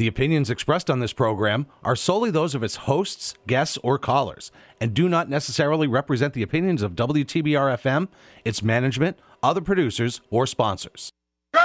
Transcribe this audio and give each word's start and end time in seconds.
The 0.00 0.06
opinions 0.06 0.48
expressed 0.48 0.88
on 0.88 1.00
this 1.00 1.12
program 1.12 1.66
are 1.84 1.94
solely 1.94 2.30
those 2.30 2.54
of 2.54 2.62
its 2.62 2.76
hosts, 2.76 3.34
guests, 3.46 3.76
or 3.82 3.98
callers, 3.98 4.50
and 4.80 4.94
do 4.94 5.10
not 5.10 5.28
necessarily 5.28 5.86
represent 5.86 6.32
the 6.32 6.40
opinions 6.40 6.80
of 6.80 6.92
WTBR 6.92 7.76
FM, 7.76 8.08
its 8.42 8.62
management, 8.62 9.18
other 9.42 9.60
producers, 9.60 10.22
or 10.30 10.46
sponsors. 10.46 11.12
Good 11.52 11.60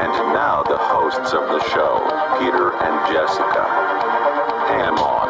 And 0.00 0.12
now 0.34 0.62
the 0.62 0.78
hosts 0.78 1.32
of 1.32 1.48
the 1.48 1.60
show, 1.70 1.98
Peter 2.38 2.72
and 2.72 3.12
Jessica. 3.12 3.66
Ham 4.68 4.98
on. 4.98 5.29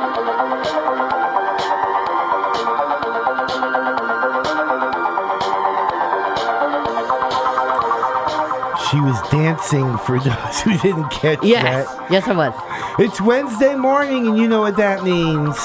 She 8.90 8.98
was 9.00 9.16
dancing 9.30 9.96
for 9.98 10.18
those 10.18 10.60
who 10.62 10.76
didn't 10.78 11.10
catch 11.10 11.38
Yes, 11.44 11.86
that. 11.86 12.10
yes, 12.10 12.26
I 12.26 12.32
was. 12.34 12.54
It's 12.98 13.20
Wednesday 13.20 13.76
morning, 13.76 14.26
and 14.26 14.36
you 14.36 14.48
know 14.48 14.60
what 14.60 14.76
that 14.78 15.04
means. 15.04 15.56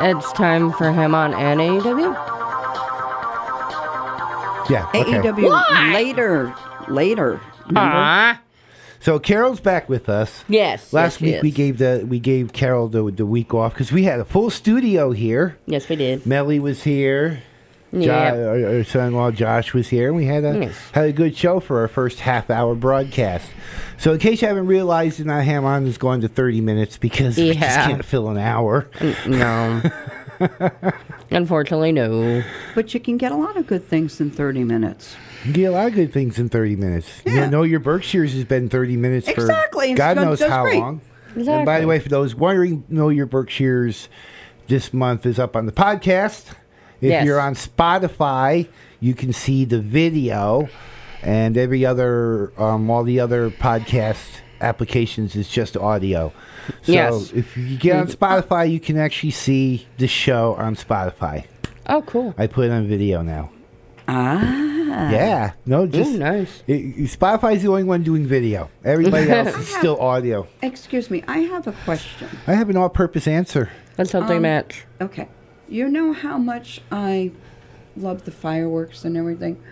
It's 0.00 0.32
time 0.32 0.70
for 0.72 0.92
him 0.92 1.14
on 1.14 1.30
NAW. 1.30 2.12
Yeah. 4.70 4.86
Okay. 4.94 5.12
AEW 5.12 5.90
E 5.90 5.92
later, 5.94 6.54
later. 6.88 7.40
Remember? 7.66 7.80
Ah, 7.96 8.40
So 9.00 9.18
Carol's 9.18 9.60
back 9.60 9.88
with 9.88 10.08
us. 10.08 10.44
yes. 10.48 10.92
Last 10.92 11.20
yes, 11.20 11.28
she 11.28 11.32
week 11.36 11.42
we 11.42 11.50
gave 11.50 11.78
the 11.78 12.04
we 12.08 12.18
gave 12.18 12.52
Carol 12.52 12.88
the 12.88 13.10
the 13.10 13.26
week 13.26 13.52
off 13.54 13.72
because 13.74 13.92
we 13.92 14.04
had 14.04 14.20
a 14.20 14.24
full 14.24 14.50
studio 14.50 15.12
here. 15.12 15.56
Yes, 15.66 15.88
we 15.88 15.96
did. 15.96 16.26
Melly 16.26 16.58
was 16.60 16.82
here. 16.82 17.42
Jo- 17.94 18.00
Yeah. 18.00 18.34
our, 18.34 18.76
our 18.78 18.84
son-in-law 18.84 19.30
Josh 19.32 19.72
was 19.74 19.88
here. 19.88 20.08
and 20.08 20.16
We 20.16 20.26
had 20.26 20.44
a 20.44 20.58
Yes. 20.58 20.76
had 20.92 21.06
a 21.06 21.12
good 21.12 21.36
show 21.36 21.60
for 21.60 21.80
our 21.80 21.88
first 21.88 22.20
half-hour 22.20 22.74
broadcast. 22.74 23.48
So, 23.96 24.12
in 24.12 24.18
case 24.18 24.42
you 24.42 24.48
haven't 24.48 24.66
realized, 24.66 25.18
tonight 25.18 25.42
Ham 25.42 25.64
On 25.64 25.86
is 25.86 25.98
going 25.98 26.20
to 26.22 26.28
thirty 26.28 26.60
minutes 26.60 26.98
because 26.98 27.36
we 27.36 27.54
just 27.54 27.60
can't 27.80 28.04
fill 28.04 28.28
an 28.28 28.38
hour. 28.38 28.88
Mm, 28.98 29.90
no. 30.40 30.90
Unfortunately, 31.30 31.92
no. 31.92 32.42
But 32.74 32.92
you 32.94 33.00
can 33.00 33.16
get 33.16 33.32
a 33.32 33.36
lot 33.36 33.56
of 33.56 33.66
good 33.66 33.86
things 33.88 34.20
in 34.20 34.30
30 34.30 34.64
minutes. 34.64 35.16
You 35.44 35.52
get 35.52 35.64
a 35.66 35.70
lot 35.72 35.86
of 35.88 35.94
good 35.94 36.12
things 36.12 36.38
in 36.38 36.48
thirty 36.48 36.74
minutes. 36.76 37.22
You 37.26 37.34
Yeah. 37.34 37.48
know, 37.50 37.62
your 37.62 37.80
Berkshires 37.80 38.32
has 38.32 38.44
been 38.44 38.68
thirty 38.68 38.96
minutes 38.96 39.26
for 39.30 39.42
Exactly, 39.42 39.92
God 39.94 40.16
knows 40.16 40.40
how 40.40 40.62
great. 40.64 40.80
long. 40.80 41.00
And 41.36 41.66
by 41.66 41.80
the 41.80 41.86
way, 41.86 41.98
for 41.98 42.08
those 42.08 42.34
wondering, 42.34 42.84
know 42.88 43.08
your 43.10 43.26
Berkshires 43.26 44.08
this 44.68 44.94
month 44.94 45.26
is 45.26 45.38
up 45.38 45.54
on 45.56 45.66
the 45.66 45.72
podcast. 45.72 46.54
If 47.00 47.10
Yes. 47.10 47.24
you're 47.26 47.40
on 47.40 47.54
Spotify, 47.54 48.68
you 49.00 49.14
can 49.14 49.32
see 49.32 49.64
the 49.64 49.80
video, 49.80 50.68
and 51.22 51.56
every 51.56 51.84
other, 51.84 52.52
um, 52.58 52.88
all 52.90 53.02
the 53.04 53.20
other 53.20 53.50
podcast 53.50 54.40
applications 54.60 55.36
is 55.36 55.48
just 55.48 55.76
audio. 55.76 56.32
So 56.82 56.92
Yes. 56.92 57.32
if 57.34 57.56
you 57.56 57.76
get 57.76 57.96
on 57.96 58.06
Spotify, 58.06 58.70
you 58.70 58.80
can 58.80 58.96
actually 58.98 59.32
see 59.32 59.86
the 59.98 60.06
show 60.06 60.54
on 60.58 60.74
Spotify. 60.76 61.44
Oh, 61.86 62.00
cool. 62.02 62.34
I 62.38 62.46
put 62.46 62.66
it 62.66 62.70
on 62.72 62.86
video 62.88 63.20
now. 63.22 63.50
Ah. 64.08 64.70
Yeah, 65.10 65.52
no, 65.66 65.86
just 65.86 66.12
Ooh, 66.12 66.18
nice. 66.18 66.62
it, 66.68 66.72
it- 66.74 66.96
Spotify's 67.18 67.62
the 67.62 67.68
only 67.68 67.82
one 67.84 68.02
doing 68.04 68.26
video. 68.26 68.70
Everybody 68.84 69.28
else 69.38 69.56
is 69.56 69.68
still 69.68 69.98
audio. 70.00 70.46
Excuse 70.62 71.10
me, 71.10 71.22
I 71.26 71.38
have 71.40 71.66
a 71.66 71.72
question. 71.84 72.28
I 72.46 72.54
have 72.54 72.70
an 72.70 72.76
all-purpose 72.76 73.26
answer. 73.26 73.70
Let's 73.98 74.12
hope 74.12 74.28
they 74.28 74.36
Um, 74.36 74.42
match. 74.42 74.84
Okay. 75.00 75.28
You 75.68 75.88
know 75.88 76.12
how 76.12 76.38
much 76.38 76.80
I 76.90 77.32
love 77.96 78.24
the 78.24 78.30
fireworks 78.30 79.04
and 79.04 79.16
everything. 79.16 79.62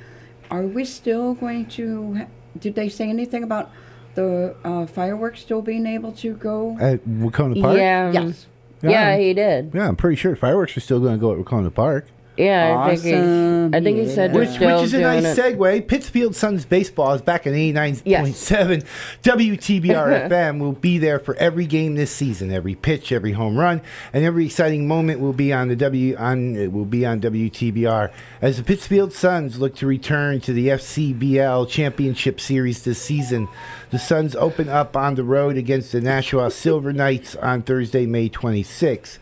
Are 0.50 0.62
we 0.62 0.84
still 0.84 1.34
going 1.34 1.66
to? 1.70 2.26
Did 2.58 2.74
they 2.74 2.88
say 2.88 3.08
anything 3.08 3.42
about 3.42 3.70
the 4.14 4.54
uh, 4.64 4.86
fireworks 4.86 5.40
still 5.40 5.62
being 5.62 5.86
able 5.86 6.12
to 6.12 6.34
go? 6.34 6.76
At 6.80 7.06
Wahconah 7.06 7.60
Park? 7.60 7.76
Yeah. 7.78 8.10
yes. 8.12 8.46
Yeah, 8.82 8.90
Yeah. 8.90 9.16
he 9.16 9.32
did. 9.34 9.72
Yeah, 9.74 9.88
I'm 9.88 9.96
pretty 9.96 10.16
sure 10.16 10.34
fireworks 10.36 10.76
are 10.76 10.80
still 10.80 11.00
going 11.00 11.14
to 11.14 11.20
go 11.20 11.32
at 11.32 11.38
Wahconah 11.38 11.72
Park. 11.74 12.06
Yeah, 12.36 12.78
I 12.78 12.96
think 12.96 13.14
Awesome, 13.14 13.72
he. 13.72 13.78
I 13.78 13.80
think 13.82 13.98
he 13.98 14.08
said 14.08 14.32
they're 14.32 14.40
Which, 14.40 14.50
still 14.50 14.76
which 14.76 14.84
is 14.86 14.94
a 14.94 15.00
nice 15.00 15.36
it. 15.36 15.58
segue. 15.58 15.86
Pittsfield 15.86 16.34
Suns 16.34 16.64
baseball 16.64 17.12
is 17.12 17.20
back 17.20 17.46
in 17.46 17.52
89.7. 17.52 18.84
WTBR 19.22 20.28
FM 20.30 20.58
will 20.58 20.72
be 20.72 20.96
there 20.98 21.18
for 21.18 21.34
every 21.36 21.66
game 21.66 21.94
this 21.94 22.10
season, 22.10 22.50
every 22.50 22.74
pitch, 22.74 23.12
every 23.12 23.32
home 23.32 23.56
run, 23.58 23.82
and 24.14 24.24
every 24.24 24.46
exciting 24.46 24.88
moment 24.88 25.20
will 25.20 25.34
be 25.34 25.52
on 25.52 25.68
the 25.68 25.76
W 25.76 26.16
on 26.16 26.56
it 26.56 26.72
will 26.72 26.86
be 26.86 27.04
on 27.04 27.20
WTBR 27.20 28.10
as 28.40 28.56
the 28.56 28.64
Pittsfield 28.64 29.12
Suns 29.12 29.58
look 29.58 29.74
to 29.76 29.86
return 29.86 30.40
to 30.40 30.52
the 30.52 30.68
FCBL 30.68 31.68
Championship 31.68 32.40
Series 32.40 32.82
this 32.82 33.00
season. 33.00 33.48
The 33.90 33.98
Suns 33.98 34.34
open 34.36 34.70
up 34.70 34.96
on 34.96 35.16
the 35.16 35.24
road 35.24 35.58
against 35.58 35.92
the 35.92 36.00
Nashua 36.00 36.50
Silver 36.50 36.94
Knights 36.94 37.36
on 37.36 37.62
Thursday, 37.62 38.06
May 38.06 38.30
26th. 38.30 39.18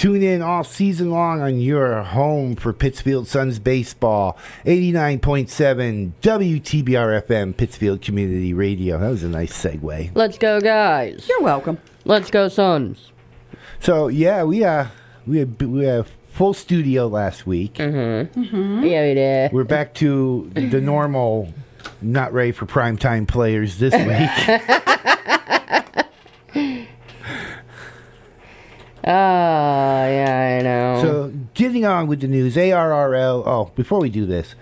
Tune 0.00 0.22
in 0.22 0.40
all 0.40 0.64
season 0.64 1.10
long 1.10 1.42
on 1.42 1.60
your 1.60 2.02
home 2.02 2.56
for 2.56 2.72
Pittsfield 2.72 3.28
Suns 3.28 3.58
baseball. 3.58 4.38
89.7 4.64 6.12
WTBR 6.22 7.22
FM, 7.26 7.54
Pittsfield 7.54 8.00
Community 8.00 8.54
Radio. 8.54 8.98
That 8.98 9.10
was 9.10 9.22
a 9.22 9.28
nice 9.28 9.52
segue. 9.52 10.10
Let's 10.14 10.38
go, 10.38 10.58
guys. 10.58 11.26
You're 11.28 11.42
welcome. 11.42 11.76
Let's 12.06 12.30
go, 12.30 12.48
Suns. 12.48 13.12
So, 13.80 14.08
yeah, 14.08 14.42
we 14.42 14.64
uh 14.64 14.86
we 15.26 15.36
had, 15.40 15.60
we 15.60 15.84
had 15.84 16.00
a 16.00 16.06
full 16.30 16.54
studio 16.54 17.06
last 17.06 17.46
week. 17.46 17.74
Mm-hmm. 17.74 18.82
Yeah, 18.82 19.06
we 19.06 19.12
did. 19.12 19.52
We're 19.52 19.64
back 19.64 19.92
to 19.96 20.50
the 20.54 20.80
normal 20.80 21.52
not 22.00 22.32
ready 22.32 22.52
for 22.52 22.64
primetime 22.64 23.28
players 23.28 23.76
this 23.76 23.92
week. 23.92 24.60
Oh, 28.99 28.99
yeah, 29.10 30.58
I 30.58 30.62
know. 30.62 31.02
so, 31.02 31.32
getting 31.54 31.84
on 31.84 32.06
with 32.06 32.20
the 32.20 32.28
news, 32.28 32.56
ARRL. 32.56 33.42
Oh, 33.46 33.70
before 33.74 34.00
we 34.00 34.10
do 34.10 34.26
this, 34.26 34.54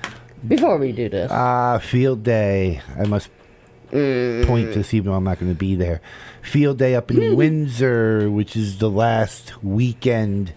Before 0.47 0.79
we 0.79 0.93
do 0.93 1.09
this, 1.09 1.31
Ah, 1.33 1.79
field 1.79 2.23
day. 2.23 2.81
I 2.99 3.05
must 3.07 3.29
point 3.91 4.75
this, 4.75 4.93
even 4.95 5.11
though 5.11 5.17
I'm 5.17 5.25
not 5.25 5.39
going 5.41 5.53
to 5.53 5.59
be 5.59 5.75
there. 5.75 6.01
Field 6.43 6.79
day 6.79 6.95
up 6.95 7.11
in 7.11 7.37
Windsor, 7.37 8.31
which 8.31 8.55
is 8.57 8.79
the 8.79 8.91
last 8.91 9.63
weekend 9.63 10.53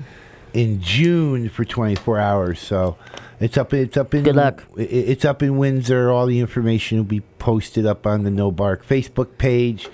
in 0.53 0.81
June 0.81 1.49
for 1.49 1.63
24 1.65 2.19
hours. 2.19 2.59
So 2.59 2.97
it's 3.39 3.57
up. 3.57 3.73
It's 3.73 3.97
up 3.97 4.13
in. 4.13 4.23
Good 4.23 4.35
luck. 4.35 4.63
i- 4.77 4.81
It's 4.81 5.25
up 5.25 5.41
in 5.41 5.57
Windsor. 5.57 6.11
All 6.11 6.25
the 6.27 6.39
information 6.39 6.97
will 6.97 7.05
be 7.05 7.21
posted 7.39 7.85
up 7.85 8.05
on 8.05 8.23
the 8.23 8.29
NoBARC 8.29 8.83
Facebook 8.83 9.37
page 9.37 9.89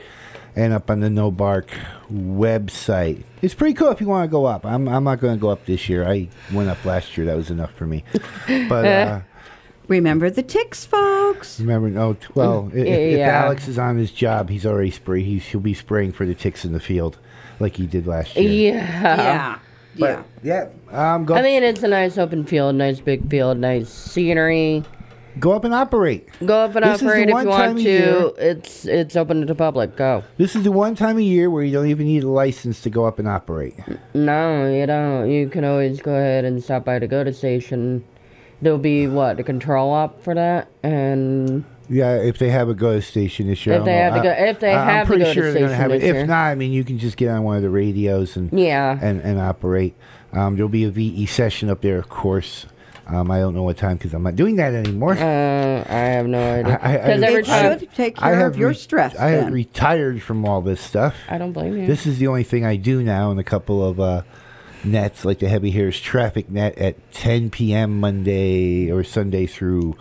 and 0.55 0.73
up 0.73 0.89
on 0.91 0.99
the 0.99 1.09
NoBARC 1.09 1.65
website. 2.12 3.23
It's 3.41 3.53
pretty 3.53 3.73
cool 3.73 3.90
if 3.91 4.00
you 4.01 4.07
want 4.07 4.28
to 4.29 4.31
go 4.31 4.45
up. 4.45 4.66
I'm. 4.66 4.88
I'm 4.88 5.03
not 5.03 5.19
going 5.19 5.35
to 5.35 5.40
go 5.41 5.50
up 5.50 5.66
this 5.66 5.88
year. 5.90 6.07
I 6.07 6.28
went 6.53 6.69
up 6.69 6.84
last 6.85 7.18
year. 7.18 7.25
That 7.28 7.38
was 7.38 7.50
enough 7.51 7.73
for 7.73 7.85
me. 7.88 8.03
But. 8.69 8.85
Uh, 8.85 9.19
Remember 9.88 10.29
the 10.29 10.44
ticks, 10.44 10.85
folks. 10.85 11.62
Remember, 11.62 11.90
no. 11.90 12.13
t- 12.16 12.28
Well, 12.35 12.69
i- 12.73 12.78
if, 12.78 12.85
if 13.13 13.18
Yeah. 13.19 13.44
Alex 13.45 13.69
is 13.69 13.79
on 13.79 13.95
his 13.97 14.12
job, 14.12 14.50
he's 14.50 14.65
already 14.65 14.92
spray. 14.92 15.24
He's, 15.24 15.45
he'll 15.45 15.62
be 15.62 15.74
spraying 15.74 16.12
for 16.12 16.25
the 16.25 16.36
ticks 16.36 16.65
in 16.65 16.74
the 16.74 16.81
field, 16.81 17.18
like 17.62 17.77
he 17.77 17.86
did 17.88 18.06
last 18.06 18.36
year. 18.36 18.74
yeah. 18.75 19.60
Yeah. 19.95 20.24
Yeah. 20.44 20.68
Um, 20.92 21.24
go 21.24 21.36
I 21.36 21.42
mean, 21.42 21.63
it's 21.63 21.81
a 21.83 21.88
nice 21.88 22.18
open 22.18 22.45
field, 22.45 22.75
nice 22.75 23.00
big 23.00 23.30
field, 23.30 23.60
nice 23.60 23.88
scenery. 23.89 24.83
Go 25.39 25.51
up 25.54 25.63
and 25.63 25.74
operate. 25.74 26.28
Go 26.45 26.66
up 26.66 26.75
and 26.75 26.86
This 26.86 27.01
operate 27.01 27.30
if 27.30 27.36
you 27.44 27.48
want 27.50 27.78
to. 27.78 27.84
year- 27.84 28.31
It's 28.38 28.86
it's 28.86 29.16
open 29.16 29.39
to 29.42 29.45
the 29.45 29.56
public. 29.56 29.95
Go. 29.95 30.24
This 30.38 30.56
is 30.56 30.63
the 30.63 30.72
one 30.72 30.95
time 30.95 31.16
of 31.18 31.22
year 31.24 31.50
where 31.50 31.63
you 31.63 31.72
don't 31.72 31.88
even 31.88 32.06
need 32.07 32.24
a 32.24 32.30
license 32.30 32.81
to 32.81 32.89
go 32.89 33.06
up 33.06 33.19
and 33.19 33.28
operate. 33.28 33.75
No, 34.13 34.72
you 34.72 34.86
don't. 34.86 35.30
You 35.30 35.50
can 35.50 35.63
always 35.66 36.01
go 36.01 36.13
ahead 36.16 36.45
and 36.45 36.63
stop 36.63 36.86
by 36.86 37.00
the 37.00 37.07
GOTA 37.07 37.34
station. 37.34 38.04
There'll 38.62 38.80
be 38.80 39.07
what 39.07 39.38
the 39.38 39.44
control 39.44 39.92
op 39.92 40.24
for 40.24 40.34
that, 40.34 40.68
and 40.81 41.63
Yeah, 41.89 42.16
if 42.16 42.39
they 42.39 42.50
have 42.50 42.69
a 42.69 42.74
go 42.74 43.00
station 43.00 43.45
this 43.48 43.66
year. 43.68 43.75
If 43.78 43.86
they 43.86 43.94
have 43.98 44.22
go- 44.24 44.30
if 44.31 44.60
they 44.60 44.74
I- 44.74 44.92
have 44.94 45.07
pretty 45.07 45.24
go 45.24 45.28
to 45.30 45.34
sure 45.34 45.44
they're 45.54 45.62
gonna 45.62 45.68
station 45.75 45.81
have 45.81 45.92
it. 45.92 46.04
If 46.04 46.16
year. 46.16 46.25
not, 46.25 46.45
I 46.48 46.56
mean, 46.56 46.72
you 46.72 46.84
can 46.84 46.98
just 46.98 47.18
get 47.18 47.30
on 47.30 47.44
one 47.44 47.56
of 47.57 47.62
the 47.62 47.69
radios 47.69 48.36
and 48.36 48.51
yeah, 48.51 48.98
and, 49.01 49.22
and 49.22 49.39
operate. 49.39 49.94
Um, 50.34 50.56
there'll 50.56 50.69
be 50.69 50.84
a 50.84 50.89
VE 50.89 51.25
session 51.28 51.69
up 51.69 51.81
there, 51.81 51.98
of 52.00 52.10
course. 52.10 52.66
Um, 53.09 53.31
I 53.31 53.39
don't 53.39 53.56
know 53.56 53.63
what 53.63 53.77
time 53.77 53.95
because 53.95 54.13
I'm 54.13 54.24
not 54.24 54.36
doing 54.36 54.57
that 54.57 54.74
anymore. 54.74 55.13
Uh, 55.13 55.18
I 55.88 55.98
have 56.18 56.27
no 56.27 56.39
idea. 56.39 56.77
I- 56.81 56.89
I- 56.89 56.98
Because 56.98 57.24
I- 57.24 57.27
every 57.27 57.44
time 57.44 57.80
should 57.80 57.94
take 57.94 58.21
I 58.21 58.31
care 58.31 58.36
have 58.39 58.51
of 58.54 58.57
your 58.57 58.69
re- 58.69 58.75
stress. 58.75 59.15
I 59.15 59.30
have 59.30 59.44
then. 59.45 59.54
retired 59.54 60.21
from 60.21 60.45
all 60.45 60.62
this 60.62 60.81
stuff. 60.81 61.15
I 61.30 61.38
don't 61.38 61.54
blame 61.54 61.77
you. 61.77 61.88
This 61.88 62.06
is 62.06 62.18
the 62.19 62.27
only 62.27 62.44
thing 62.44 62.65
I 62.65 62.75
do 62.75 63.01
now, 63.01 63.31
and 63.31 63.39
a 63.39 63.44
couple 63.45 63.81
of 63.88 64.00
uh, 64.00 64.24
nets 64.83 65.24
like 65.24 65.39
the 65.39 65.48
Heavy 65.48 65.71
Hitters 65.71 66.01
Traffic 66.01 66.50
Net 66.51 66.77
at 66.77 66.95
10 67.13 67.50
p.m. 67.50 67.98
Monday 68.00 68.92
or 68.92 69.04
Sunday 69.06 69.45
through 69.45 69.95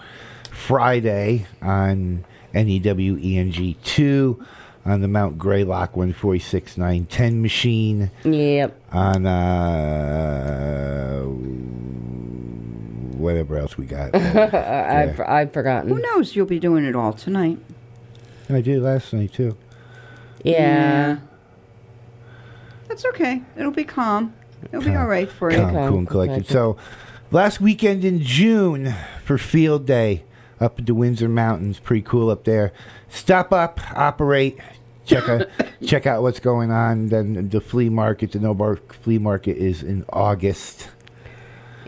Friday 0.51 1.47
on 1.63 2.25
E 2.55 2.81
NEWENG 2.81 3.77
two 3.85 4.45
on 4.85 5.01
the 5.01 5.09
Mount 5.09 5.37
Greylock 5.39 5.97
146 5.97 6.77
910 6.79 7.41
machine 7.43 8.11
yep. 8.25 8.81
on 8.93 9.27
uh, 9.27 11.23
whatever 13.27 13.59
else 13.59 13.77
we 13.77 13.87
got. 13.87 14.15
I, 14.15 15.03
I've, 15.03 15.21
I've 15.21 15.53
Who 15.53 15.99
knows? 15.99 16.37
You'll 16.37 16.47
be 16.47 16.61
doing 16.61 16.85
it 16.85 16.95
all 16.95 17.13
tonight. 17.13 17.59
I 18.49 18.61
did 18.61 18.81
last 18.83 19.13
night 19.13 19.33
too. 19.33 19.57
Yeah. 20.45 21.19
That's 22.89 23.05
okay. 23.07 23.43
It'll 23.57 23.73
be 23.73 23.83
calm. 23.85 24.33
It'll 24.67 24.81
be 24.81 24.87
Calm. 24.87 24.97
all 24.99 25.07
right 25.07 25.31
for 25.31 25.51
you. 25.51 25.59
Calm, 25.59 25.77
Okay. 25.77 25.89
cool, 25.89 25.99
and 25.99 26.09
collected. 26.09 26.39
Okay. 26.45 26.53
So, 26.53 26.77
last 27.33 27.61
weekend 27.61 28.05
in 28.05 28.21
June 28.23 28.95
for 29.25 29.39
Field 29.39 29.87
Day 29.87 30.23
up 30.61 30.79
at 30.79 30.87
the 30.87 30.95
Windsor 30.95 31.29
Mountains, 31.29 31.81
pretty 31.81 32.03
cool 32.03 32.31
up 32.31 32.45
there. 32.45 32.73
Stop 33.09 33.53
up, 33.53 33.81
operate, 33.99 34.59
check 35.05 35.29
out 35.29 35.49
check 35.85 36.07
out 36.07 36.23
what's 36.23 36.39
going 36.41 36.71
on. 36.71 37.09
Then 37.09 37.49
the 37.49 37.61
flea 37.61 37.89
market, 37.89 38.33
the 38.33 38.39
No 38.39 38.55
NoBARC 38.55 38.93
Flea 38.93 39.19
Market, 39.19 39.57
is 39.57 39.83
in 39.83 40.05
August. 40.13 40.89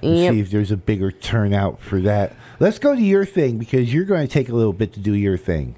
Yep. 0.02 0.32
see 0.32 0.40
if 0.40 0.50
there's 0.50 0.70
a 0.70 0.76
bigger 0.76 1.10
turnout 1.10 1.80
for 1.80 2.00
that. 2.00 2.34
Let's 2.60 2.78
go 2.78 2.94
to 2.94 3.00
your 3.00 3.24
thing 3.24 3.58
because 3.58 3.92
you're 3.92 4.04
going 4.04 4.26
to 4.26 4.32
take 4.32 4.48
a 4.48 4.54
little 4.54 4.72
bit 4.72 4.92
to 4.94 5.00
do 5.00 5.14
your 5.14 5.36
thing. 5.36 5.76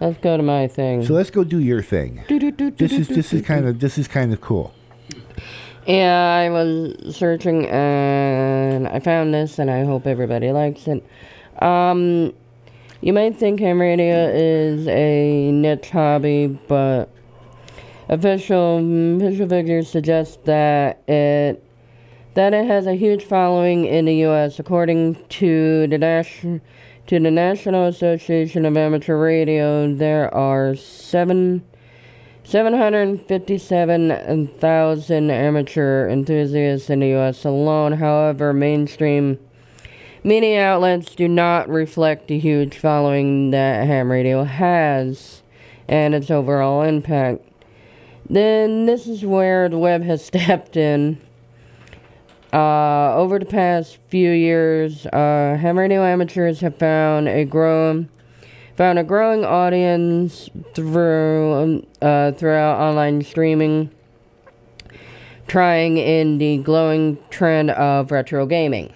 Let's 0.00 0.18
go 0.18 0.36
to 0.36 0.42
my 0.42 0.68
thing. 0.68 1.04
So 1.04 1.14
let's 1.14 1.30
go 1.30 1.44
do 1.44 1.58
your 1.58 1.82
thing. 1.82 2.24
This 2.28 2.92
is 2.92 3.08
this 3.08 3.32
is 3.32 3.42
kind 3.42 3.66
of 3.66 3.80
this 3.80 3.98
is 3.98 4.06
kind 4.06 4.32
of 4.32 4.40
cool. 4.40 4.72
Yeah, 5.86 6.36
I 6.44 6.50
was 6.50 7.16
searching 7.16 7.66
and 7.66 8.86
I 8.86 9.00
found 9.00 9.32
this, 9.32 9.58
and 9.58 9.70
I 9.70 9.84
hope 9.84 10.06
everybody 10.06 10.52
likes 10.52 10.86
it. 10.86 11.04
Um, 11.62 12.32
you 13.00 13.12
might 13.12 13.36
think 13.36 13.58
ham 13.60 13.80
radio 13.80 14.28
is 14.28 14.86
a 14.86 15.50
niche 15.50 15.90
hobby, 15.90 16.46
but 16.68 17.06
official 18.08 18.78
official 19.16 19.48
figures 19.48 19.88
suggest 19.90 20.44
that 20.44 21.02
it 21.08 21.64
that 22.38 22.54
it 22.54 22.66
has 22.68 22.86
a 22.86 22.94
huge 22.94 23.24
following 23.24 23.84
in 23.84 24.04
the 24.04 24.14
U.S. 24.18 24.60
According 24.60 25.16
to 25.28 25.88
the 25.88 25.98
Nash, 25.98 26.42
to 26.42 26.60
the 27.08 27.32
National 27.32 27.86
Association 27.86 28.64
of 28.64 28.76
Amateur 28.76 29.18
Radio, 29.18 29.92
there 29.92 30.32
are 30.32 30.76
seven. 30.76 31.64
757,000 32.44 35.30
amateur 35.30 36.08
enthusiasts 36.08 36.88
in 36.88 37.00
the 37.00 37.16
US 37.16 37.44
alone. 37.44 37.94
However, 37.94 38.52
mainstream 38.52 39.40
media 40.22 40.62
outlets 40.62 41.16
do 41.16 41.26
not 41.26 41.68
reflect 41.68 42.28
the 42.28 42.38
huge 42.38 42.78
following 42.78 43.50
that 43.50 43.84
ham 43.84 44.12
radio 44.12 44.44
has 44.44 45.42
and 45.88 46.14
its 46.14 46.30
overall 46.30 46.82
impact. 46.82 47.42
Then 48.30 48.86
this 48.86 49.08
is 49.08 49.24
where 49.24 49.68
the 49.68 49.78
web 49.78 50.04
has 50.04 50.24
stepped 50.24 50.76
in. 50.76 51.20
Uh, 52.52 53.14
over 53.14 53.38
the 53.38 53.46
past 53.46 53.98
few 54.08 54.30
years, 54.30 55.04
uh, 55.06 55.58
ham 55.60 55.78
radio 55.78 56.02
amateurs 56.02 56.60
have 56.60 56.76
found 56.76 57.28
a 57.28 57.44
growing 57.44 58.08
found 58.74 58.98
a 58.98 59.04
growing 59.04 59.44
audience 59.44 60.48
through 60.72 61.52
um, 61.54 61.86
uh, 62.00 62.32
throughout 62.32 62.78
online 62.80 63.22
streaming, 63.22 63.90
trying 65.46 65.98
in 65.98 66.38
the 66.38 66.58
glowing 66.58 67.18
trend 67.28 67.70
of 67.72 68.10
retro 68.10 68.46
gaming. 68.46 68.92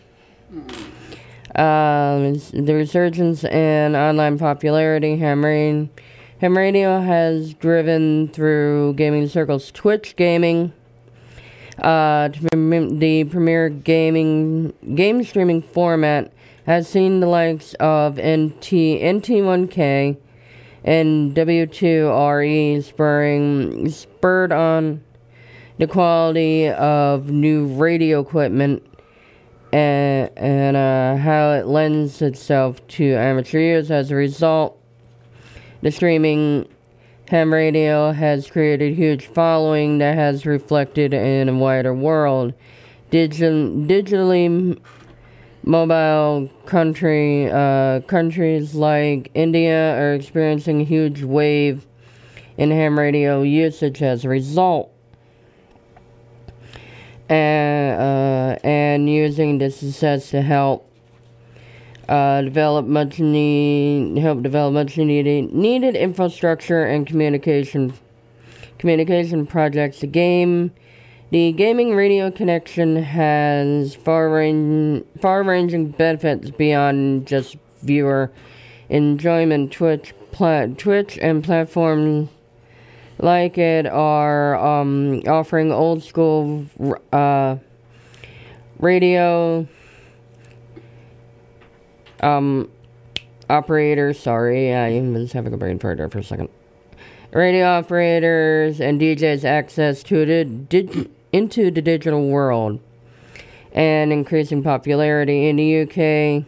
Um, 1.54 2.34
the 2.54 2.72
resurgence 2.74 3.44
in 3.44 3.94
online 3.94 4.38
popularity, 4.38 5.18
ham, 5.18 5.44
ra- 5.44 5.88
ham 6.40 6.56
radio 6.56 7.00
has 7.00 7.52
driven 7.52 8.28
through 8.28 8.94
gaming 8.94 9.28
circles 9.28 9.70
Twitch 9.70 10.16
gaming. 10.16 10.72
Uh, 11.78 12.28
the 12.28 13.24
premier 13.30 13.68
gaming 13.70 14.72
game 14.94 15.24
streaming 15.24 15.62
format 15.62 16.32
has 16.66 16.86
seen 16.88 17.20
the 17.20 17.26
likes 17.26 17.74
of 17.74 18.16
NT 18.16 19.00
NT1K 19.00 20.16
and 20.84 21.34
W2RE 21.34 22.82
spurring 22.84 23.88
spurred 23.88 24.52
on 24.52 25.02
the 25.78 25.86
quality 25.86 26.68
of 26.68 27.30
new 27.30 27.66
radio 27.66 28.20
equipment 28.20 28.84
and, 29.72 30.30
and 30.36 30.76
uh, 30.76 31.16
how 31.16 31.52
it 31.52 31.66
lends 31.66 32.20
itself 32.20 32.86
to 32.88 33.14
amateur 33.14 33.58
use. 33.58 33.90
As 33.90 34.10
a 34.10 34.14
result, 34.14 34.78
the 35.80 35.90
streaming 35.90 36.68
ham 37.32 37.50
radio 37.50 38.12
has 38.12 38.50
created 38.50 38.94
huge 38.94 39.24
following 39.24 39.96
that 39.96 40.14
has 40.14 40.44
reflected 40.44 41.14
in 41.14 41.48
a 41.48 41.54
wider 41.56 41.94
world. 41.94 42.52
Digi- 43.10 43.86
digitally 43.86 44.78
mobile 45.64 46.50
country 46.66 47.50
uh, 47.50 48.00
countries 48.00 48.74
like 48.74 49.30
India 49.32 49.98
are 49.98 50.12
experiencing 50.12 50.82
a 50.82 50.84
huge 50.84 51.22
wave 51.22 51.86
in 52.58 52.70
ham 52.70 52.98
radio 52.98 53.40
usage 53.40 54.02
as 54.02 54.26
a 54.26 54.28
result. 54.28 54.92
And, 57.30 57.98
uh, 57.98 58.58
and 58.62 59.08
using 59.08 59.56
this 59.56 59.78
success 59.78 60.28
to 60.32 60.42
help 60.42 60.91
uh, 62.08 62.42
develop 62.42 62.86
much 62.86 63.18
need 63.18 64.18
help 64.18 64.42
develop 64.42 64.74
much 64.74 64.96
needed 64.96 65.52
needed 65.52 65.94
infrastructure 65.94 66.84
and 66.84 67.06
communication 67.06 67.92
communication 68.78 69.46
projects. 69.46 70.00
The 70.00 70.08
game 70.08 70.72
the 71.30 71.52
gaming 71.52 71.94
radio 71.94 72.30
connection 72.30 72.96
has 72.96 73.94
far 73.94 74.28
range 74.30 75.04
far 75.20 75.42
ranging 75.42 75.90
benefits 75.90 76.50
beyond 76.50 77.26
just 77.26 77.56
viewer 77.82 78.30
enjoyment. 78.88 79.72
Twitch 79.72 80.12
pla- 80.32 80.66
Twitch 80.66 81.18
and 81.22 81.42
platforms 81.42 82.28
like 83.18 83.56
it 83.56 83.86
are 83.86 84.56
um, 84.56 85.22
offering 85.26 85.72
old 85.72 86.02
school 86.02 86.66
uh, 87.12 87.56
radio 88.78 89.66
um, 92.22 92.70
operators. 93.50 94.18
Sorry, 94.18 94.74
I 94.74 95.00
was 95.00 95.32
having 95.32 95.52
a 95.52 95.56
brain 95.56 95.78
fart 95.78 95.98
there 95.98 96.08
for 96.08 96.18
a 96.18 96.24
second. 96.24 96.48
Radio 97.32 97.66
operators 97.66 98.80
and 98.80 99.00
DJs 99.00 99.44
access 99.44 100.02
to 100.04 100.26
the 100.26 100.44
dig- 100.44 101.10
into 101.32 101.70
the 101.70 101.80
digital 101.80 102.28
world 102.28 102.78
and 103.72 104.12
increasing 104.12 104.62
popularity 104.62 105.48
in 105.48 105.56
the 105.56 105.80
UK. 105.82 106.44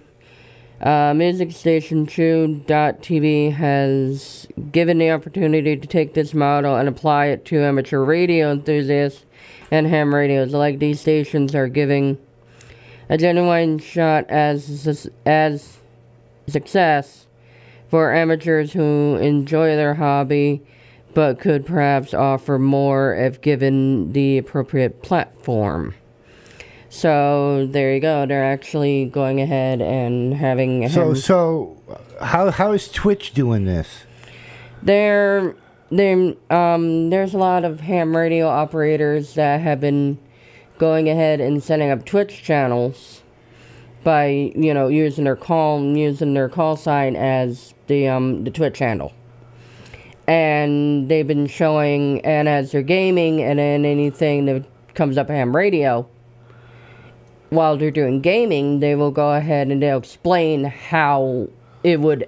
Uh, 0.87 1.15
music 1.15 1.53
station 1.53 2.05
True.tv 2.05 3.53
has 3.55 4.47
given 4.71 4.99
the 4.99 5.11
opportunity 5.11 5.77
to 5.77 5.87
take 5.87 6.13
this 6.13 6.35
model 6.35 6.77
and 6.77 6.89
apply 6.89 7.27
it 7.27 7.47
to 7.47 7.61
amateur 7.61 8.05
radio 8.05 8.51
enthusiasts 8.51 9.25
and 9.71 9.87
ham 9.87 10.15
radios. 10.15 10.53
Like 10.53 10.81
these 10.81 11.01
stations 11.01 11.55
are 11.55 11.69
giving 11.69 12.19
a 13.09 13.19
genuine 13.19 13.79
shot 13.79 14.29
as 14.29 15.09
as 15.27 15.79
success 16.47 17.27
for 17.89 18.13
amateurs 18.15 18.73
who 18.73 19.17
enjoy 19.21 19.77
their 19.77 19.95
hobby 19.95 20.63
but 21.15 21.39
could 21.39 21.65
perhaps 21.65 22.13
offer 22.13 22.59
more 22.59 23.15
if 23.15 23.41
given 23.41 24.13
the 24.13 24.37
appropriate 24.37 25.01
platform. 25.01 25.95
So 26.91 27.67
there 27.71 27.95
you 27.95 28.01
go. 28.01 28.27
They're 28.27 28.45
actually 28.45 29.05
going 29.07 29.41
ahead 29.41 29.81
and 29.81 30.35
having 30.35 30.89
So 30.89 31.07
ham- 31.07 31.17
so 31.17 31.77
how 32.21 32.51
how 32.51 32.73
is 32.73 32.89
Twitch 32.89 33.33
doing 33.33 33.65
this? 33.65 34.05
there 34.83 35.55
there 35.91 36.35
um 36.51 37.09
there's 37.11 37.33
a 37.33 37.39
lot 37.39 37.65
of 37.65 37.81
ham 37.81 38.15
radio 38.17 38.47
operators 38.49 39.35
that 39.35 39.61
have 39.61 39.81
been 39.81 40.19
going 40.85 41.09
ahead 41.09 41.41
and 41.41 41.63
setting 41.63 41.91
up 41.91 42.05
Twitch 42.05 42.43
channels 42.43 43.23
by 44.03 44.53
you 44.55 44.75
know 44.75 44.89
using 44.89 45.25
their 45.25 45.35
call 45.35 45.83
using 45.97 46.35
their 46.35 46.51
call 46.51 46.77
sign 46.77 47.17
as 47.17 47.73
the 47.87 48.07
um 48.07 48.45
the 48.45 48.51
Twitch 48.51 48.75
channel. 48.75 49.11
And 50.27 51.09
they've 51.09 51.27
been 51.27 51.47
showing 51.47 52.21
and 52.21 52.51
as 52.51 52.71
they're 52.71 52.83
gaming 52.83 53.43
and 53.43 53.59
then 53.59 53.87
anything 53.87 54.45
that 54.45 54.67
comes 54.93 55.17
up 55.17 55.29
ham 55.29 55.57
radio 55.57 56.07
while 57.49 57.79
they're 57.79 57.91
doing 57.91 58.21
gaming, 58.21 58.81
they 58.81 58.95
will 58.95 59.11
go 59.11 59.33
ahead 59.33 59.69
and 59.69 59.83
they'll 59.83 59.97
explain 59.97 60.65
how 60.65 61.49
it 61.83 61.99
would 61.99 62.27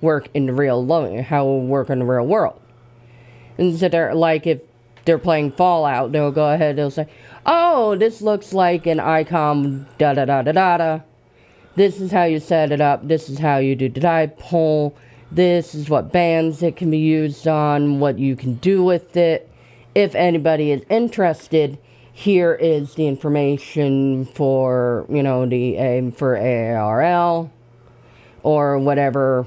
work 0.00 0.28
in 0.32 0.46
the 0.46 0.54
real 0.54 0.82
lo- 0.82 1.20
how 1.20 1.46
it 1.46 1.58
would 1.58 1.68
work 1.68 1.90
in 1.90 1.98
the 1.98 2.06
real 2.06 2.26
world. 2.26 2.58
And 3.58 3.78
so 3.78 3.90
they're 3.90 4.14
like 4.14 4.46
if 4.46 4.62
they're 5.04 5.18
playing 5.18 5.52
Fallout, 5.52 6.12
they'll 6.12 6.32
go 6.32 6.52
ahead 6.52 6.76
they'll 6.76 6.90
say, 6.90 7.06
"Oh, 7.46 7.96
this 7.96 8.22
looks 8.22 8.52
like 8.52 8.86
an 8.86 9.00
icon 9.00 9.86
da 9.98 10.14
da 10.14 10.24
da 10.24 10.42
da 10.42 10.52
da 10.52 10.76
da. 10.76 11.00
This 11.74 12.00
is 12.00 12.12
how 12.12 12.24
you 12.24 12.40
set 12.40 12.72
it 12.72 12.80
up. 12.80 13.06
This 13.06 13.28
is 13.28 13.38
how 13.38 13.58
you 13.58 13.74
do 13.74 13.88
the 13.88 14.32
pull? 14.38 14.94
This 15.30 15.74
is 15.74 15.88
what 15.88 16.12
bands 16.12 16.62
it 16.62 16.76
can 16.76 16.90
be 16.90 16.98
used 16.98 17.48
on. 17.48 18.00
What 18.00 18.18
you 18.18 18.36
can 18.36 18.54
do 18.54 18.84
with 18.84 19.16
it. 19.16 19.48
If 19.94 20.14
anybody 20.14 20.72
is 20.72 20.82
interested." 20.88 21.78
here 22.12 22.52
is 22.54 22.94
the 22.94 23.06
information 23.06 24.26
for 24.26 25.06
you 25.08 25.22
know 25.22 25.46
the 25.46 25.78
um, 25.78 26.12
for 26.12 26.36
AARL 26.36 27.50
or 28.42 28.78
whatever 28.78 29.46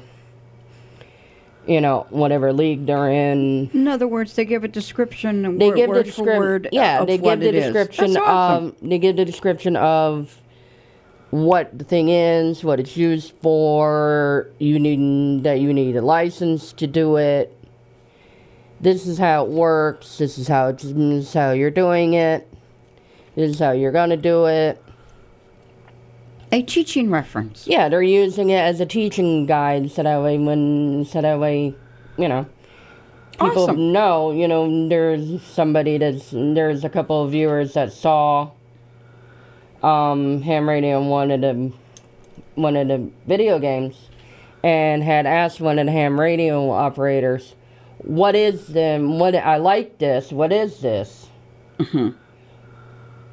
you 1.67 1.81
know 1.81 2.05
whatever 2.09 2.53
league 2.53 2.85
they're 2.85 3.09
in. 3.09 3.69
In 3.73 3.87
other 3.87 4.07
words, 4.07 4.33
they 4.35 4.45
give 4.45 4.63
a 4.63 4.67
description. 4.67 5.57
They 5.57 5.69
word, 5.69 5.75
give 5.75 5.93
the 5.93 6.03
for 6.11 6.23
word. 6.23 6.67
Uh, 6.67 6.69
yeah, 6.71 7.05
they 7.05 7.17
give 7.17 7.39
the 7.39 7.51
description 7.51 8.17
awesome. 8.17 8.67
of 8.67 8.75
they 8.81 8.99
give 8.99 9.15
the 9.15 9.25
description 9.25 9.75
of 9.75 10.39
what 11.31 11.77
the 11.77 11.83
thing 11.83 12.09
is, 12.09 12.63
what 12.63 12.79
it's 12.79 12.95
used 12.95 13.33
for. 13.41 14.49
You 14.59 14.79
need 14.79 15.43
that 15.43 15.59
you 15.59 15.73
need 15.73 15.95
a 15.95 16.01
license 16.01 16.71
to 16.73 16.87
do 16.87 17.17
it. 17.17 17.51
This 18.79 19.07
is 19.07 19.17
how 19.17 19.45
it 19.45 19.51
works. 19.51 20.17
This 20.17 20.37
is 20.37 20.47
how 20.47 20.67
it's, 20.69 20.83
this 20.83 20.93
is 20.93 21.33
how 21.33 21.51
you're 21.51 21.71
doing 21.71 22.13
it. 22.13 22.47
This 23.35 23.51
is 23.51 23.59
how 23.59 23.71
you're 23.71 23.91
gonna 23.91 24.17
do 24.17 24.45
it. 24.45 24.81
A 26.55 26.61
teaching 26.61 27.09
reference. 27.09 27.67
Yeah, 27.67 27.89
they're 27.89 28.01
using 28.01 28.49
it 28.49 28.59
as 28.59 28.79
a 28.79 28.85
teaching 28.85 29.45
guide, 29.45 29.91
so 29.91 30.03
that 30.03 30.21
way 30.21 30.37
when 30.37 31.05
so 31.05 31.21
that 31.21 31.39
way, 31.39 31.75
you 32.17 32.27
know, 32.27 32.45
people 33.33 33.63
Awesome. 33.63 33.91
know. 33.91 34.31
You 34.31 34.47
know, 34.47 34.87
there's 34.89 35.41
somebody 35.43 35.97
that's 35.97 36.29
there's 36.31 36.83
a 36.83 36.89
couple 36.89 37.23
of 37.23 37.31
viewers 37.31 37.73
that 37.73 37.91
saw 37.91 38.51
um, 39.83 40.41
ham 40.41 40.67
radio 40.67 41.01
in 41.01 41.07
one 41.07 41.31
of 41.31 41.41
the 41.41 41.71
one 42.55 42.75
of 42.77 42.87
the 42.87 43.09
video 43.27 43.59
games, 43.59 44.09
and 44.63 45.03
had 45.03 45.25
asked 45.25 45.59
one 45.59 45.77
of 45.77 45.85
the 45.85 45.91
ham 45.91 46.19
radio 46.19 46.71
operators, 46.71 47.53
"What 47.99 48.33
is 48.35 48.67
them? 48.67 49.19
What 49.19 49.35
I 49.35 49.57
like 49.57 49.97
this? 49.97 50.31
What 50.31 50.53
is 50.53 50.79
this?" 50.79 51.27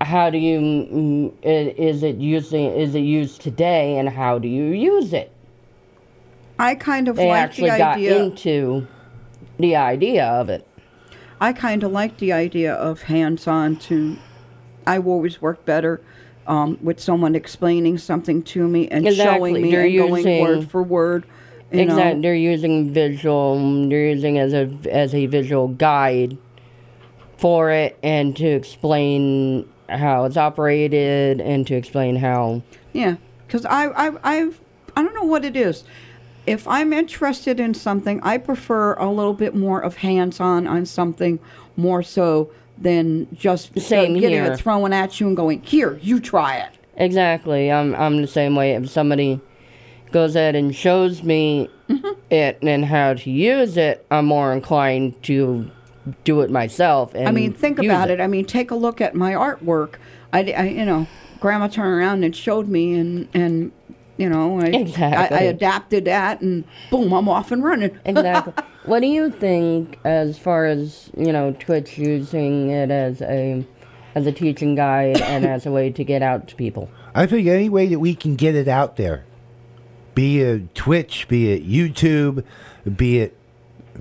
How 0.05 0.31
do 0.31 0.39
you 0.39 0.61
mm, 0.61 1.33
is 1.43 2.03
it 2.03 2.17
using 2.17 2.67
is 2.73 2.95
it 2.95 3.01
used 3.01 3.41
today, 3.41 3.99
and 3.99 4.09
how 4.09 4.39
do 4.39 4.49
you 4.49 4.65
use 4.65 5.13
it? 5.13 5.31
I 6.59 6.75
kind 6.75 7.09
of 7.09 7.17
They 7.17 7.29
like 7.29 7.39
actually 7.43 7.71
the 7.71 7.79
got 7.79 7.97
idea. 7.97 8.23
into 8.23 8.87
the 9.59 9.77
idea 9.77 10.27
of 10.27 10.49
it. 10.49 10.67
I 11.41 11.53
kind 11.53 11.83
of 11.83 11.91
like 11.93 12.19
the 12.19 12.33
idea 12.33 12.73
of 12.75 13.03
hands-on. 13.03 13.77
To 13.77 14.17
I 14.87 14.99
always 14.99 15.41
work 15.43 15.65
better 15.65 16.01
um, 16.47 16.79
with 16.83 17.01
someone 17.01 17.35
explaining 17.35 17.99
something 17.99 18.43
to 18.45 18.67
me 18.69 18.89
and 18.89 19.07
Exactly. 19.07 19.39
showing 19.39 19.63
me 19.63 19.71
They're 19.71 19.87
and 19.87 19.97
going 19.97 20.17
using- 20.27 20.43
word 20.43 20.71
for 20.71 20.83
word. 20.83 21.27
Exactly. 21.71 22.15
know, 22.17 22.21
They're 22.21 22.35
using 22.35 22.93
visual. 22.93 23.89
They're 23.89 24.09
using 24.11 24.39
as 24.39 24.53
a 24.53 24.71
as 24.91 25.15
a 25.15 25.27
visual 25.27 25.69
guide 25.69 26.37
for 27.39 27.71
it, 27.71 27.97
and 28.03 28.37
to 28.37 28.47
explain 28.47 29.69
how 29.99 30.25
it's 30.25 30.37
operated, 30.37 31.41
and 31.41 31.67
to 31.67 31.75
explain 31.75 32.17
how. 32.17 32.63
Yeah, 32.93 33.17
because 33.47 33.65
I, 33.67 33.87
I, 33.87 34.13
I've, 34.23 34.61
I 34.97 35.03
don't 35.03 35.15
know 35.15 35.25
what 35.25 35.45
it 35.45 35.57
is. 35.57 35.85
If 36.47 36.67
I'm 36.67 36.93
interested 36.93 37.61
in 37.61 37.73
something, 37.75 38.21
I 38.23 38.37
prefer 38.39 38.95
a 38.95 39.09
little 39.11 39.35
bit 39.35 39.55
more 39.55 39.81
of 39.81 39.97
hands-on 39.99 40.67
on 40.67 40.87
something, 40.87 41.39
more 41.77 42.03
so 42.03 42.51
than 42.79 43.29
just 43.35 43.79
Same 43.79 44.15
getting 44.15 44.43
here. 44.43 44.53
it 44.53 44.59
thrown 44.59 44.93
at 44.93 45.21
you 45.21 45.29
and 45.29 45.37
going, 45.37 45.63
"Here, 45.63 45.99
you 46.03 46.19
try 46.21 46.57
it." 46.57 46.71
Exactly. 46.97 47.71
I'm 47.71 47.95
I'm 47.95 48.21
the 48.21 48.27
same 48.27 48.57
way. 48.57 48.73
If 48.73 48.91
somebody 48.91 49.41
goes 50.11 50.35
ahead 50.37 50.55
and 50.57 50.75
shows 50.75 51.23
me 51.23 51.69
Mm-hmm. 51.89 52.21
it 52.31 52.59
and 52.63 52.85
how 52.87 53.13
to 53.13 53.31
use 53.31 53.77
it, 53.77 54.07
I'm 54.11 54.25
more 54.25 54.53
inclined 54.55 55.23
to 55.25 55.71
do 56.25 56.41
it 56.41 56.51
myself. 56.51 57.15
And 57.15 57.29
I 57.29 57.31
mean, 57.31 57.53
think 57.53 57.79
about 57.79 58.11
it. 58.11 58.21
I 58.21 58.27
mean, 58.27 58.45
take 58.45 58.71
a 58.71 58.75
look 58.75 59.01
at 59.01 59.15
my 59.15 59.33
artwork. 59.33 59.95
I, 60.33 60.41
I- 60.53 60.63
you 60.69 60.85
know, 60.85 61.07
Grandma 61.41 61.69
turned 61.69 61.95
around 61.99 62.25
and 62.25 62.35
showed 62.35 62.69
me, 62.69 62.95
and 62.95 63.29
and 63.35 63.73
you 64.17 64.29
know, 64.29 64.61
I, 64.61 64.67
Exactly. 64.67 65.37
I, 65.37 65.41
I 65.41 65.45
adapted 65.45 66.05
that, 66.05 66.41
and 66.41 66.65
boom, 66.91 67.13
I'm 67.13 67.29
off 67.29 67.51
and 67.51 67.65
running. 67.65 67.99
exactly. 68.05 68.53
what 68.85 69.01
do 69.01 69.07
you 69.07 69.31
think 69.31 69.99
as 70.05 70.39
far 70.39 70.67
as 70.67 71.11
you 71.17 71.33
know 71.33 71.53
Twitch 71.59 71.99
using 71.99 72.71
it 72.71 72.91
as 72.91 73.23
a 73.23 73.65
as 74.15 74.27
a 74.27 74.33
teaching 74.33 74.75
guide 74.75 75.21
and 75.23 75.45
as 75.47 75.67
a 75.67 75.71
way 75.71 75.91
to 75.91 76.05
get 76.05 76.23
out 76.23 76.49
to 76.49 76.55
people? 76.55 76.91
I 77.15 77.27
think 77.27 77.47
any 77.47 77.69
way 77.69 77.89
that 77.89 77.99
we 77.99 78.15
can 78.15 78.37
get 78.37 78.55
it 78.55 78.69
out 78.69 78.97
there, 78.97 79.25
be 80.15 80.41
it 80.41 80.75
Twitch, 80.75 81.27
be 81.29 81.53
it 81.53 81.67
YouTube, 81.69 82.45
be 82.97 83.19
it 83.21 83.37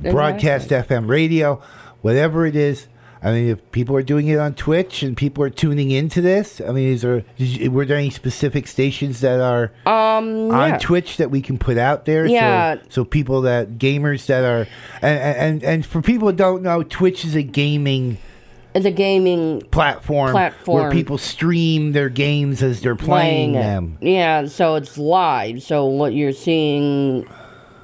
broadcast 0.01 0.69
FM 0.69 1.07
radio, 1.09 1.61
whatever 2.01 2.45
it 2.45 2.55
is. 2.55 2.87
I 3.23 3.31
mean, 3.33 3.49
if 3.49 3.71
people 3.71 3.95
are 3.95 4.01
doing 4.01 4.29
it 4.29 4.39
on 4.39 4.55
Twitch 4.55 5.03
and 5.03 5.15
people 5.15 5.43
are 5.43 5.51
tuning 5.51 5.91
into 5.91 6.21
this, 6.21 6.59
I 6.59 6.71
mean, 6.71 6.91
is 6.91 7.03
there 7.03 7.23
were 7.69 7.85
there 7.85 7.97
any 7.97 8.09
specific 8.09 8.65
stations 8.65 9.21
that 9.21 9.39
are 9.39 9.71
Um, 9.85 10.49
on 10.51 10.69
yeah. 10.71 10.77
Twitch 10.79 11.17
that 11.17 11.29
we 11.29 11.39
can 11.39 11.59
put 11.59 11.77
out 11.77 12.05
there? 12.05 12.25
Yeah. 12.25 12.75
So, 12.75 12.81
so 12.89 13.05
people 13.05 13.41
that 13.41 13.77
gamers 13.77 14.25
that 14.25 14.43
are 14.43 14.65
and 15.03 15.19
and 15.19 15.63
and 15.63 15.85
for 15.85 16.01
people 16.01 16.29
who 16.29 16.35
don't 16.35 16.63
know, 16.63 16.81
Twitch 16.81 17.23
is 17.23 17.35
a 17.35 17.43
gaming 17.43 18.17
It's 18.73 18.87
a 18.87 18.91
gaming 18.91 19.61
platform, 19.69 20.31
platform 20.31 20.81
where 20.81 20.91
people 20.91 21.19
stream 21.19 21.91
their 21.91 22.09
games 22.09 22.63
as 22.63 22.81
they're 22.81 22.95
playing, 22.95 23.51
playing 23.51 23.53
them. 23.53 23.97
Yeah, 24.01 24.47
so 24.47 24.73
it's 24.73 24.97
live. 24.97 25.61
So 25.61 25.85
what 25.85 26.13
you're 26.15 26.31
seeing 26.33 27.27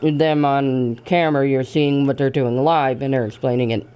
them 0.01 0.45
on 0.45 0.95
camera, 1.05 1.47
you're 1.47 1.63
seeing 1.63 2.07
what 2.07 2.17
they're 2.17 2.31
doing 2.31 2.63
live, 2.63 3.03
and 3.03 3.13
they're 3.13 3.25
explaining 3.25 3.69
it 3.69 3.87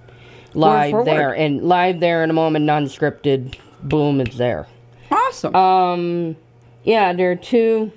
live 0.54 0.92
for 0.92 1.06
there, 1.06 1.30
word. 1.30 1.38
and 1.38 1.64
live 1.64 2.00
there 2.00 2.24
in 2.24 2.30
a 2.30 2.34
moment, 2.34 2.66
non-scripted. 2.66 3.58
Boom, 3.84 4.22
it's 4.22 4.38
there. 4.38 4.68
Awesome. 5.10 5.56
Um, 5.56 6.36
yeah, 6.84 7.14
there 7.14 7.32
are 7.32 7.36
two 7.36 7.92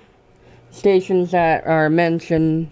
stations 0.71 1.31
that 1.31 1.67
are 1.67 1.89
mentioned. 1.89 2.69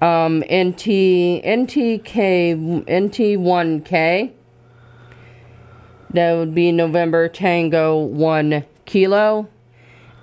Um, 0.00 0.40
NT, 0.40 1.44
NTK, 1.44 2.84
NT1K. 2.86 4.32
That 6.10 6.32
would 6.34 6.54
be 6.54 6.72
November 6.72 7.28
Tango 7.28 7.98
1 7.98 8.64
Kilo. 8.84 9.48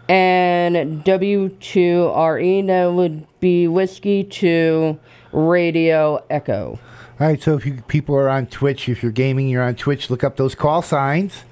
And 0.08 1.04
W2RE, 1.06 2.68
that 2.68 2.94
would 2.94 3.40
be 3.40 3.68
Whiskey 3.68 4.24
2 4.24 5.00
Radio 5.32 6.24
Echo. 6.30 6.80
All 7.20 7.28
right, 7.28 7.42
so 7.42 7.56
if 7.56 7.66
you 7.66 7.82
people 7.88 8.16
are 8.16 8.30
on 8.30 8.48
Twitch, 8.48 8.88
if 8.88 9.04
you're 9.04 9.12
gaming, 9.12 9.50
you're 9.50 9.64
on 9.64 9.76
Twitch, 9.76 10.10
look 10.10 10.24
up 10.24 10.38
those 10.38 10.56
call 10.56 10.82
signs, 10.82 11.44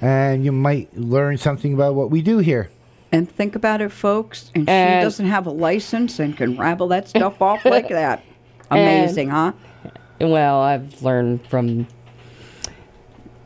and 0.00 0.42
you 0.42 0.52
might 0.52 0.96
learn 0.96 1.36
something 1.36 1.74
about 1.74 1.94
what 1.94 2.10
we 2.10 2.22
do 2.22 2.38
here. 2.38 2.70
And 3.12 3.30
think 3.30 3.54
about 3.54 3.82
it, 3.82 3.90
folks. 3.92 4.50
And, 4.54 4.66
And- 4.70 5.00
she 5.00 5.04
doesn't 5.04 5.26
have 5.26 5.46
a 5.46 5.50
license 5.50 6.18
and 6.18 6.34
can 6.34 6.56
rabble 6.56 6.88
that 6.88 7.08
stuff 7.08 7.42
off 7.42 7.64
like 7.66 7.88
that. 7.90 8.24
Amazing, 8.70 9.28
huh? 9.28 9.52
Well, 10.18 10.60
I've 10.62 11.02
learned 11.02 11.46
from 11.46 11.86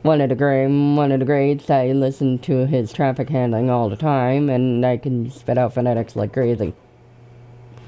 one 0.03 0.21
of 0.21 0.29
the 0.29 0.37
grade, 0.37 0.69
one 0.71 1.11
of 1.11 1.19
the 1.19 1.27
grades. 1.27 1.69
I 1.69 1.89
listen 1.89 2.39
to 2.41 2.67
his 2.67 2.93
traffic 2.93 3.29
handling 3.29 3.71
all 3.71 3.89
the 3.89 3.97
time, 3.97 4.49
and 4.51 4.87
I 4.87 4.99
can 4.99 5.33
spit 5.33 5.59
out 5.59 5.75
phonetics 5.75 6.15
like 6.15 6.33
crazy. 6.33 6.75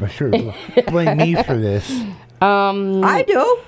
Well, 0.00 0.10
sure, 0.10 0.30
blame 0.88 1.16
me 1.18 1.40
for 1.44 1.56
this. 1.56 2.02
Um, 2.40 3.04
I 3.04 3.22
do. 3.22 3.58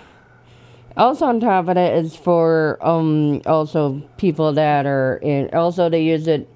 also 0.97 1.27
on 1.27 1.41
top 1.41 1.69
of 1.69 1.77
it 1.77 2.05
is 2.05 2.15
for 2.15 2.79
um 2.83 3.43
also 3.47 4.00
people 4.17 4.53
that 4.53 4.87
are 4.87 5.19
in. 5.23 5.50
Also, 5.53 5.89
they 5.89 6.03
use 6.03 6.27
it 6.29 6.49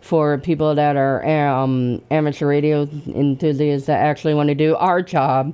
for 0.00 0.38
people 0.38 0.74
that 0.74 0.96
are 0.96 1.26
um 1.26 2.00
amateur 2.10 2.46
radio 2.46 2.82
enthusiasts 3.06 3.86
that 3.88 3.98
actually 3.98 4.34
want 4.34 4.48
to 4.48 4.54
do 4.54 4.76
our 4.76 5.02
job 5.02 5.52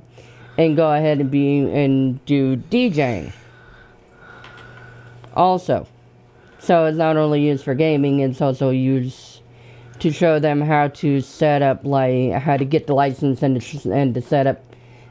and 0.57 0.75
go 0.75 0.91
ahead 0.93 1.19
and 1.19 1.31
be 1.31 1.59
and 1.59 2.23
do 2.25 2.55
DJing. 2.57 3.31
Also, 5.35 5.87
so 6.59 6.85
it's 6.85 6.97
not 6.97 7.17
only 7.17 7.41
used 7.41 7.63
for 7.63 7.73
gaming; 7.73 8.19
it's 8.19 8.41
also 8.41 8.69
used 8.69 9.41
to 9.99 10.11
show 10.11 10.39
them 10.39 10.61
how 10.61 10.87
to 10.89 11.21
set 11.21 11.61
up, 11.61 11.83
like 11.83 12.31
how 12.33 12.57
to 12.57 12.65
get 12.65 12.85
the 12.87 12.93
license 12.93 13.41
and 13.41 13.61
to, 13.61 13.91
and 13.91 14.13
to 14.13 14.21
set 14.21 14.45
up 14.47 14.61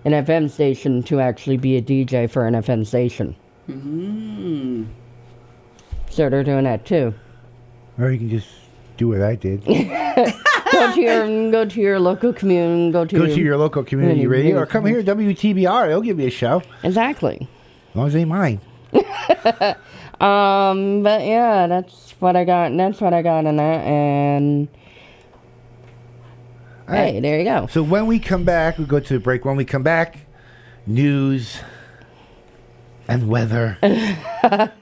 an 0.05 0.13
FM 0.13 0.51
station 0.51 1.03
to 1.05 1.21
actually 1.21 1.57
be 1.57 1.77
a 1.77 1.83
DJ 1.83 2.29
for 2.31 2.47
an 2.47 2.55
FM 2.55 2.87
station. 2.87 3.35
Mm. 3.69 4.87
So 6.11 6.29
they're 6.29 6.45
doing 6.45 6.65
that 6.65 6.85
too. 6.85 7.15
Or 7.99 8.11
you 8.11 8.19
can 8.19 8.31
just 8.31 8.49
Do 8.97 9.09
what 9.09 9.23
I 9.23 9.35
did. 9.35 9.65
go 9.65 10.93
to 10.95 11.01
your 11.01 11.51
go 11.51 11.65
to 11.65 11.81
your 11.81 11.99
local 11.99 12.33
community. 12.33 12.93
Go 12.93 13.05
to 13.05 13.17
Go 13.17 13.25
your, 13.25 13.35
to 13.37 13.43
your 13.43 13.57
local 13.57 13.83
community 13.83 14.27
radio 14.27 14.59
or 14.59 14.67
come 14.67 14.87
here 14.87 15.03
to 15.03 15.15
WTBR. 15.17 15.89
They'll 15.89 16.01
give 16.01 16.21
you 16.21 16.29
a 16.29 16.31
show. 16.31 16.63
exactly. 16.83 17.49
As 17.91 17.97
long 17.97 18.07
as 18.09 18.13
they 18.13 18.25
mind. 18.25 18.61
Um, 20.21 21.03
but 21.03 21.23
yeah, 21.27 21.67
that's 21.67 22.13
what 22.21 22.37
I 22.37 22.45
got. 22.45 22.75
That's 22.77 23.01
what 23.01 23.13
I 23.13 23.21
got 23.23 23.47
in 23.47 23.57
that, 23.57 23.81
and 23.85 24.69
hey, 26.89 27.21
there 27.21 27.39
you 27.39 27.45
go. 27.45 27.67
So 27.69 27.83
when 27.83 28.07
we 28.07 28.19
come 28.19 28.45
back, 28.45 28.79
we 28.79 28.85
go 28.85 29.01
to 29.01 29.15
the 29.15 29.21
break. 29.21 29.45
When 29.45 29.57
we 29.57 29.65
come 29.65 29.83
back, 29.83 30.19
news 30.87 31.59
and 33.09 33.29
weather. 33.29 33.79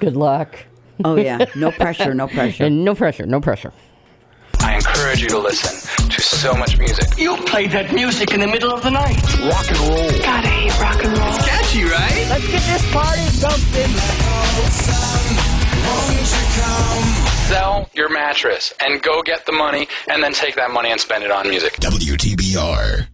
Good 0.00 0.16
luck. 0.16 0.58
Oh 1.04 1.16
yeah, 1.16 1.44
no 1.56 1.70
pressure, 1.70 2.14
no 2.14 2.28
pressure. 2.28 2.64
And 2.64 2.84
no 2.84 2.94
pressure. 2.94 3.26
No 3.26 3.40
pressure. 3.40 3.72
I 4.60 4.76
encourage 4.76 5.20
you 5.20 5.28
to 5.28 5.38
listen 5.38 6.08
to 6.08 6.20
so 6.22 6.54
much 6.54 6.78
music. 6.78 7.18
You 7.18 7.36
played 7.36 7.70
that 7.72 7.92
music 7.92 8.32
in 8.32 8.40
the 8.40 8.46
middle 8.46 8.72
of 8.72 8.82
the 8.82 8.90
night. 8.90 9.20
Rock 9.40 9.68
and 9.68 9.78
roll. 9.80 10.10
God, 10.20 10.44
I 10.44 10.48
hate 10.48 10.80
rock 10.80 11.04
and 11.04 11.18
roll. 11.18 11.34
It's 11.34 11.46
Catchy, 11.46 11.84
right? 11.84 12.26
Let's 12.30 12.46
get 12.46 12.62
this 12.62 12.92
party 12.92 13.24
Sell 17.48 17.90
your 17.92 18.08
mattress 18.08 18.72
and 18.80 19.02
go 19.02 19.22
get 19.22 19.44
the 19.44 19.52
money 19.52 19.86
and 20.08 20.22
then 20.22 20.32
take 20.32 20.54
that 20.54 20.70
money 20.70 20.90
and 20.90 20.98
spend 20.98 21.22
it 21.22 21.30
on 21.30 21.46
music. 21.46 21.74
WTBR. 21.74 23.06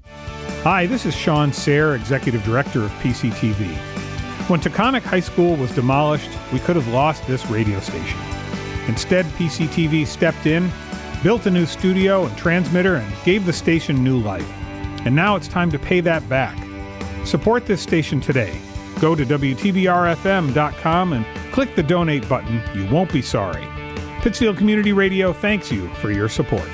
Hi, 0.62 0.86
this 0.86 1.04
is 1.04 1.16
Shawn 1.16 1.52
Serre, 1.52 1.96
Executive 1.96 2.44
Director 2.44 2.84
of 2.84 2.92
PCTV. 3.02 3.66
When 4.48 4.60
Taconic 4.60 5.02
High 5.02 5.20
School 5.20 5.56
was 5.56 5.72
demolished, 5.72 6.30
we 6.52 6.60
could 6.60 6.76
have 6.76 6.86
lost 6.88 7.26
this 7.26 7.44
radio 7.46 7.80
station. 7.80 8.20
Instead, 8.86 9.24
PCTV 9.36 10.06
stepped 10.06 10.46
in, 10.46 10.70
built 11.24 11.46
a 11.46 11.50
new 11.50 11.66
studio 11.66 12.24
and 12.24 12.38
transmitter, 12.38 12.96
and 12.96 13.24
gave 13.24 13.46
the 13.46 13.52
station 13.52 14.04
new 14.04 14.20
life. 14.20 14.48
And 15.04 15.16
now 15.16 15.34
it's 15.34 15.48
time 15.48 15.72
to 15.72 15.78
pay 15.78 16.00
that 16.02 16.28
back. 16.28 16.56
Support 17.26 17.66
this 17.66 17.82
station 17.82 18.20
today. 18.20 18.56
Go 19.00 19.16
to 19.16 19.26
WTBRFM.com 19.26 21.14
and 21.14 21.52
click 21.52 21.74
the 21.74 21.82
donate 21.82 22.28
button. 22.28 22.62
You 22.76 22.88
won't 22.94 23.12
be 23.12 23.22
sorry. 23.22 23.66
Pittsfield 24.20 24.58
Community 24.58 24.92
Radio 24.92 25.32
thanks 25.32 25.72
you 25.72 25.88
for 25.94 26.10
your 26.10 26.28
support. 26.28 26.68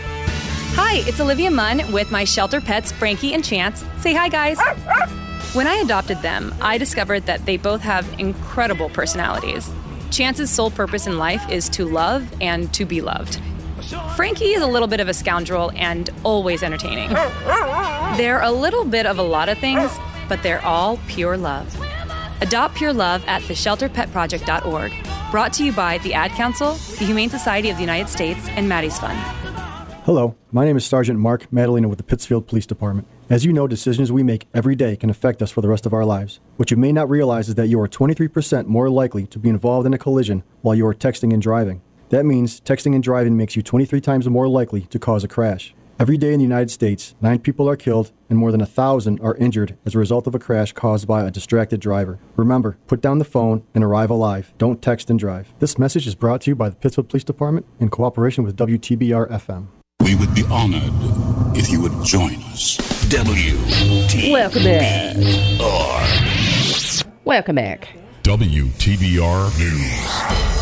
Hi, 0.74 0.96
it's 1.08 1.20
Olivia 1.20 1.50
Munn 1.50 1.90
with 1.92 2.10
my 2.10 2.24
shelter 2.24 2.60
pets, 2.60 2.90
Frankie 2.90 3.32
and 3.34 3.44
Chance. 3.44 3.84
Say 4.00 4.14
hi, 4.14 4.28
guys. 4.28 4.58
When 5.54 5.66
I 5.66 5.76
adopted 5.76 6.20
them, 6.22 6.52
I 6.60 6.76
discovered 6.76 7.26
that 7.26 7.46
they 7.46 7.56
both 7.56 7.80
have 7.82 8.06
incredible 8.18 8.88
personalities. 8.90 9.70
Chance's 10.10 10.50
sole 10.50 10.70
purpose 10.70 11.06
in 11.06 11.18
life 11.18 11.48
is 11.48 11.68
to 11.70 11.84
love 11.84 12.28
and 12.40 12.72
to 12.74 12.84
be 12.84 13.00
loved. 13.00 13.40
Frankie 14.16 14.52
is 14.52 14.62
a 14.62 14.66
little 14.66 14.88
bit 14.88 14.98
of 14.98 15.08
a 15.08 15.14
scoundrel 15.14 15.70
and 15.76 16.10
always 16.24 16.62
entertaining. 16.64 17.10
They're 18.16 18.42
a 18.42 18.50
little 18.50 18.84
bit 18.84 19.06
of 19.06 19.18
a 19.18 19.22
lot 19.22 19.48
of 19.48 19.56
things, 19.58 19.90
but 20.28 20.42
they're 20.42 20.64
all 20.64 20.98
pure 21.06 21.36
love. 21.36 21.74
Adopt 22.42 22.74
Pure 22.74 22.92
Love 22.94 23.24
at 23.26 23.40
theshelterpetproject.org. 23.42 24.92
Brought 25.30 25.52
to 25.54 25.64
you 25.64 25.72
by 25.72 25.98
the 25.98 26.14
Ad 26.14 26.30
Council, 26.32 26.74
the 26.74 27.04
Humane 27.04 27.30
Society 27.30 27.68
of 27.68 27.76
the 27.76 27.82
United 27.82 28.08
States, 28.08 28.48
and 28.50 28.68
Maddie's 28.68 28.96
Fund. 28.96 29.18
Hello, 30.04 30.36
my 30.52 30.64
name 30.64 30.76
is 30.76 30.86
Sergeant 30.86 31.18
Mark 31.18 31.52
Madalena 31.52 31.88
with 31.88 31.98
the 31.98 32.04
Pittsfield 32.04 32.46
Police 32.46 32.64
Department. 32.64 33.08
As 33.28 33.44
you 33.44 33.52
know, 33.52 33.66
decisions 33.66 34.12
we 34.12 34.22
make 34.22 34.46
every 34.54 34.76
day 34.76 34.94
can 34.94 35.10
affect 35.10 35.42
us 35.42 35.50
for 35.50 35.62
the 35.62 35.68
rest 35.68 35.84
of 35.84 35.92
our 35.92 36.04
lives. 36.04 36.38
What 36.58 36.70
you 36.70 36.76
may 36.76 36.92
not 36.92 37.10
realize 37.10 37.48
is 37.48 37.56
that 37.56 37.66
you 37.66 37.80
are 37.80 37.88
23% 37.88 38.66
more 38.66 38.88
likely 38.88 39.26
to 39.26 39.40
be 39.40 39.48
involved 39.48 39.84
in 39.84 39.94
a 39.94 39.98
collision 39.98 40.44
while 40.62 40.76
you 40.76 40.86
are 40.86 40.94
texting 40.94 41.32
and 41.32 41.42
driving. 41.42 41.82
That 42.10 42.24
means 42.24 42.60
texting 42.60 42.94
and 42.94 43.02
driving 43.02 43.36
makes 43.36 43.56
you 43.56 43.62
23 43.62 44.00
times 44.00 44.28
more 44.28 44.46
likely 44.46 44.82
to 44.82 44.98
cause 45.00 45.24
a 45.24 45.28
crash. 45.28 45.74
Every 45.98 46.18
day 46.18 46.34
in 46.34 46.38
the 46.40 46.44
United 46.44 46.70
States, 46.70 47.14
nine 47.22 47.38
people 47.38 47.66
are 47.70 47.76
killed 47.76 48.12
and 48.28 48.38
more 48.38 48.52
than 48.52 48.60
a 48.60 48.66
thousand 48.66 49.18
are 49.20 49.34
injured 49.36 49.78
as 49.86 49.94
a 49.94 49.98
result 49.98 50.26
of 50.26 50.34
a 50.34 50.38
crash 50.38 50.72
caused 50.72 51.08
by 51.08 51.24
a 51.24 51.30
distracted 51.30 51.80
driver. 51.80 52.18
Remember, 52.36 52.76
put 52.86 53.00
down 53.00 53.16
the 53.18 53.24
phone 53.24 53.62
and 53.74 53.82
arrive 53.82 54.10
alive. 54.10 54.52
Don't 54.58 54.82
text 54.82 55.08
and 55.08 55.18
drive. 55.18 55.54
This 55.58 55.78
message 55.78 56.06
is 56.06 56.14
brought 56.14 56.42
to 56.42 56.50
you 56.50 56.54
by 56.54 56.68
the 56.68 56.76
Pittsburgh 56.76 57.08
Police 57.08 57.24
Department 57.24 57.64
in 57.80 57.88
cooperation 57.88 58.44
with 58.44 58.58
WTBR 58.58 59.30
FM. 59.30 59.68
We 60.00 60.14
would 60.16 60.34
be 60.34 60.44
honored 60.50 60.82
if 61.56 61.70
you 61.70 61.80
would 61.80 62.04
join 62.04 62.34
us. 62.52 62.76
WTBR. 63.08 64.32
Welcome 64.32 64.64
back. 64.64 65.16
Welcome 67.24 67.56
back. 67.56 67.88
WTBR 68.22 69.58
News. 69.58 70.55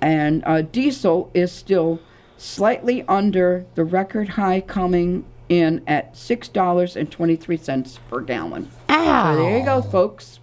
and 0.00 0.42
uh, 0.46 0.62
diesel 0.62 1.30
is 1.34 1.52
still 1.52 2.00
slightly 2.36 3.02
under 3.08 3.64
the 3.74 3.84
record 3.84 4.28
high 4.30 4.60
coming 4.60 5.24
in 5.48 5.82
at 5.86 6.14
$6.23 6.14 7.98
per 8.08 8.20
gallon. 8.20 8.70
Ow. 8.88 9.34
So 9.36 9.42
there 9.42 9.58
you 9.58 9.64
go, 9.64 9.82
folks. 9.82 10.38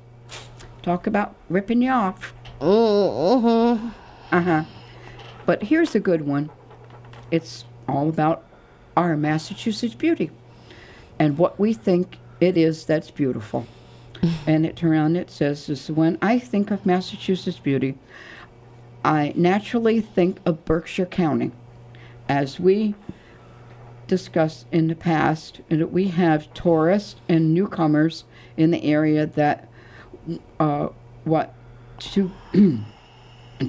Talk 0.82 1.08
about 1.08 1.36
ripping 1.50 1.82
you 1.82 1.92
off. 1.92 2.34
Mm-hmm. 2.62 3.88
Uh 4.32 4.42
huh. 4.42 4.64
But 5.46 5.64
here's 5.64 5.96
a 5.96 6.00
good 6.00 6.22
one 6.24 6.50
it's 7.32 7.66
all 7.88 8.10
about 8.10 8.44
our 8.96 9.16
Massachusetts 9.18 9.96
beauty 9.96 10.32
and 11.20 11.38
what 11.38 11.60
we 11.60 11.74
think 11.74 12.18
it 12.40 12.58
is 12.58 12.86
that's 12.86 13.12
beautiful. 13.12 13.66
And 14.46 14.66
it 14.66 14.84
around 14.84 15.16
it 15.16 15.30
says 15.30 15.68
this 15.68 15.90
when 15.90 16.18
I 16.22 16.40
think 16.40 16.72
of 16.72 16.86
Massachusetts 16.86 17.60
beauty, 17.60 17.98
I 19.04 19.34
naturally 19.36 20.02
think 20.02 20.40
of 20.46 20.66
Berkshire 20.66 21.06
County. 21.06 21.52
As 22.30 22.60
we 22.60 22.94
discussed 24.08 24.68
in 24.72 24.88
the 24.88 24.96
past, 24.96 25.62
and 25.70 25.92
we 25.92 26.08
have 26.08 26.54
tourists 26.54 27.16
and 27.30 27.54
newcomers 27.54 28.24
in 28.56 28.72
the 28.72 28.84
area 28.84 29.26
that 29.26 29.70
uh, 30.60 30.90
what 31.24 31.54
to 32.00 32.32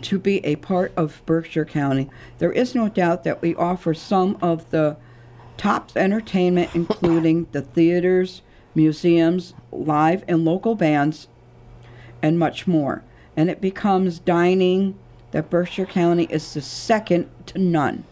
to 0.03 0.19
be 0.19 0.45
a 0.45 0.57
part 0.57 0.93
of 0.97 1.23
Berkshire 1.25 1.65
County. 1.65 2.11
There 2.39 2.53
is 2.53 2.75
no 2.75 2.89
doubt 2.89 3.25
that 3.25 3.41
we 3.41 3.55
offer 3.55 3.95
some 3.95 4.39
of 4.43 4.71
the 4.71 4.97
top 5.57 5.97
entertainment, 5.97 6.71
including 6.75 7.47
the 7.53 7.63
theaters, 7.63 8.43
museums, 8.79 9.55
live 9.73 10.25
and 10.29 10.45
local 10.45 10.75
bands, 10.77 11.29
and 12.23 12.39
much 12.39 12.67
more. 12.67 13.03
And 13.37 13.51
it 13.51 13.61
becomes 13.61 14.21
dining 14.21 14.97
that 15.33 15.51
Berkshire 15.51 15.85
County 15.85 16.25
is 16.31 16.55
the 16.55 16.63
second 16.63 17.29
to 17.47 17.59
none. 17.59 18.05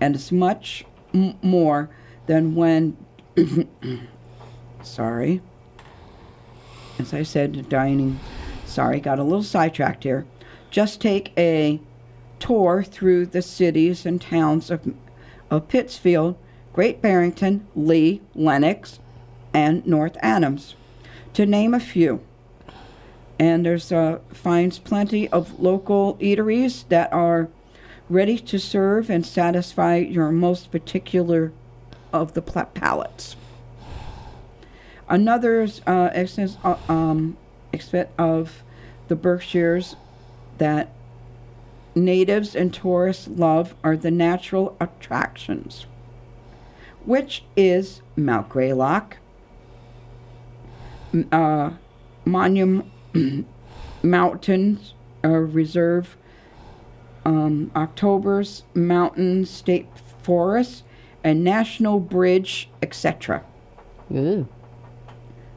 And 0.00 0.14
it's 0.14 0.32
much 0.32 0.84
m- 1.12 1.36
more 1.42 1.90
than 2.26 2.54
when, 2.54 2.96
sorry, 4.82 5.42
as 6.98 7.12
I 7.12 7.24
said, 7.24 7.68
dining, 7.68 8.18
sorry, 8.64 9.00
got 9.00 9.18
a 9.18 9.24
little 9.24 9.42
sidetracked 9.42 10.04
here. 10.04 10.24
Just 10.70 11.00
take 11.00 11.32
a 11.36 11.80
tour 12.38 12.84
through 12.84 13.26
the 13.26 13.42
cities 13.42 14.06
and 14.06 14.20
towns 14.20 14.70
of, 14.70 14.94
of 15.50 15.68
Pittsfield, 15.68 16.36
Great 16.72 17.02
Barrington, 17.02 17.66
Lee, 17.74 18.20
Lenox, 18.34 19.00
and 19.56 19.86
North 19.86 20.18
Adams, 20.20 20.74
to 21.32 21.46
name 21.46 21.72
a 21.72 21.80
few. 21.80 22.20
And 23.38 23.64
there's 23.64 23.90
uh, 23.90 24.18
finds 24.30 24.78
plenty 24.78 25.30
of 25.30 25.58
local 25.58 26.16
eateries 26.18 26.86
that 26.90 27.10
are 27.10 27.48
ready 28.10 28.38
to 28.38 28.58
serve 28.58 29.08
and 29.08 29.24
satisfy 29.24 29.96
your 29.96 30.30
most 30.30 30.70
particular 30.70 31.52
of 32.12 32.34
the 32.34 32.42
pla- 32.42 32.66
palates. 32.66 33.36
Another 35.08 35.66
uh, 35.86 36.10
instance 36.14 36.58
uh, 36.62 36.76
um, 36.86 37.38
extent 37.72 38.10
of 38.18 38.62
the 39.08 39.16
Berkshires 39.16 39.96
that 40.58 40.92
natives 41.94 42.54
and 42.54 42.74
tourists 42.74 43.26
love 43.26 43.74
are 43.82 43.96
the 43.96 44.10
natural 44.10 44.76
attractions, 44.80 45.86
which 47.06 47.42
is 47.56 48.02
Mount 48.16 48.50
Greylock, 48.50 49.16
uh, 51.32 51.70
Monument 52.24 52.90
Mountains 54.02 54.94
uh, 55.24 55.28
Reserve, 55.28 56.16
um, 57.24 57.70
October's 57.74 58.64
Mountain 58.74 59.46
State 59.46 59.88
Forest, 60.22 60.84
and 61.24 61.42
National 61.42 61.98
Bridge, 61.98 62.68
etc. 62.82 63.44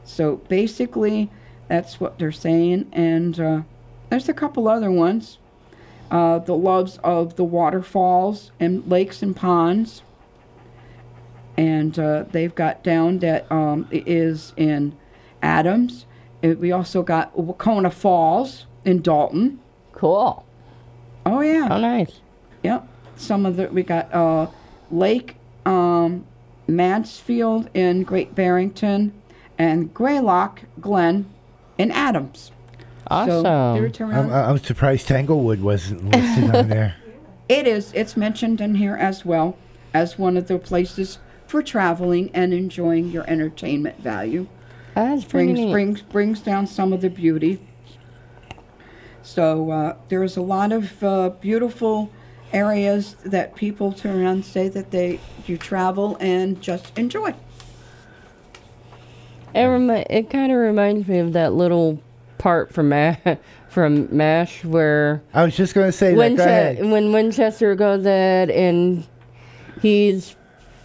So 0.04 0.36
basically, 0.48 1.30
that's 1.68 2.00
what 2.00 2.18
they're 2.18 2.32
saying. 2.32 2.88
And 2.92 3.38
uh, 3.38 3.62
there's 4.08 4.28
a 4.28 4.34
couple 4.34 4.66
other 4.66 4.90
ones. 4.90 5.38
Uh, 6.10 6.40
the 6.40 6.56
loves 6.56 6.98
of 7.04 7.36
the 7.36 7.44
waterfalls 7.44 8.50
and 8.58 8.84
lakes 8.90 9.22
and 9.22 9.36
ponds. 9.36 10.02
And 11.56 11.96
uh, 11.96 12.24
they've 12.32 12.54
got 12.54 12.82
down 12.82 13.18
that 13.20 13.50
um, 13.52 13.86
it 13.92 14.08
is 14.08 14.52
in 14.56 14.96
Adams. 15.42 16.06
We 16.42 16.72
also 16.72 17.02
got 17.02 17.34
Wahconah 17.36 17.92
Falls 17.92 18.66
in 18.84 19.02
Dalton. 19.02 19.60
Cool. 19.92 20.44
Oh 21.26 21.40
yeah. 21.40 21.68
Oh 21.70 21.78
nice. 21.80 22.20
Yep. 22.62 22.88
Some 23.16 23.44
of 23.44 23.56
the 23.56 23.68
we 23.68 23.82
got 23.82 24.12
uh, 24.14 24.46
Lake 24.90 25.36
um, 25.66 26.24
Mansfield 26.66 27.68
in 27.74 28.02
Great 28.04 28.34
Barrington 28.34 29.12
and 29.58 29.92
Greylock 29.92 30.62
Glen 30.80 31.26
in 31.76 31.90
Adams. 31.90 32.52
So 33.10 33.42
they 33.74 33.80
were 33.80 33.90
turned 33.90 34.14
I'm. 34.14 34.32
I'm 34.32 34.58
surprised 34.58 35.08
Tanglewood 35.08 35.60
wasn't 35.60 36.04
listed 36.04 36.54
on 36.54 36.68
there. 36.68 36.96
It 37.50 37.66
is. 37.66 37.92
It's 37.94 38.16
mentioned 38.16 38.60
in 38.60 38.76
here 38.76 38.94
as 38.94 39.24
well 39.24 39.58
as 39.92 40.16
one 40.16 40.36
of 40.36 40.46
the 40.46 40.56
places 40.56 41.18
for 41.48 41.64
traveling 41.64 42.30
and 42.32 42.54
enjoying 42.54 43.10
your 43.10 43.28
entertainment 43.28 43.98
value. 43.98 44.46
That's 44.94 45.24
pretty 45.24 45.52
brings 45.52 45.58
neat. 45.66 45.72
brings 45.72 46.02
brings 46.02 46.40
down 46.40 46.66
some 46.66 46.92
of 46.92 47.00
the 47.00 47.10
beauty. 47.10 47.60
So 49.22 49.70
uh, 49.70 49.96
there's 50.08 50.36
a 50.36 50.42
lot 50.42 50.72
of 50.72 51.02
uh, 51.04 51.30
beautiful 51.40 52.10
areas 52.52 53.14
that 53.24 53.54
people 53.54 53.92
turn 53.92 54.20
around 54.20 54.32
and 54.32 54.44
say 54.44 54.68
that 54.68 54.90
they 54.90 55.20
you 55.46 55.56
travel 55.56 56.16
and 56.20 56.60
just 56.60 56.98
enjoy. 56.98 57.34
It 59.54 59.62
remi- 59.64 60.06
it 60.08 60.30
kind 60.30 60.52
of 60.52 60.58
reminds 60.58 61.08
me 61.08 61.18
of 61.18 61.32
that 61.32 61.52
little 61.54 62.00
part 62.38 62.72
from 62.72 62.88
Ma- 62.88 63.16
from 63.68 64.14
Mash 64.16 64.64
where 64.64 65.22
I 65.34 65.44
was 65.44 65.56
just 65.56 65.74
going 65.74 65.86
to 65.88 65.92
say 65.92 66.14
that. 66.14 66.16
Go 66.16 66.42
Winche- 66.42 66.46
ahead. 66.46 66.90
when 66.90 67.12
Winchester 67.12 67.74
goes 67.74 68.06
in 68.06 68.50
and 68.50 69.06
he's 69.82 70.36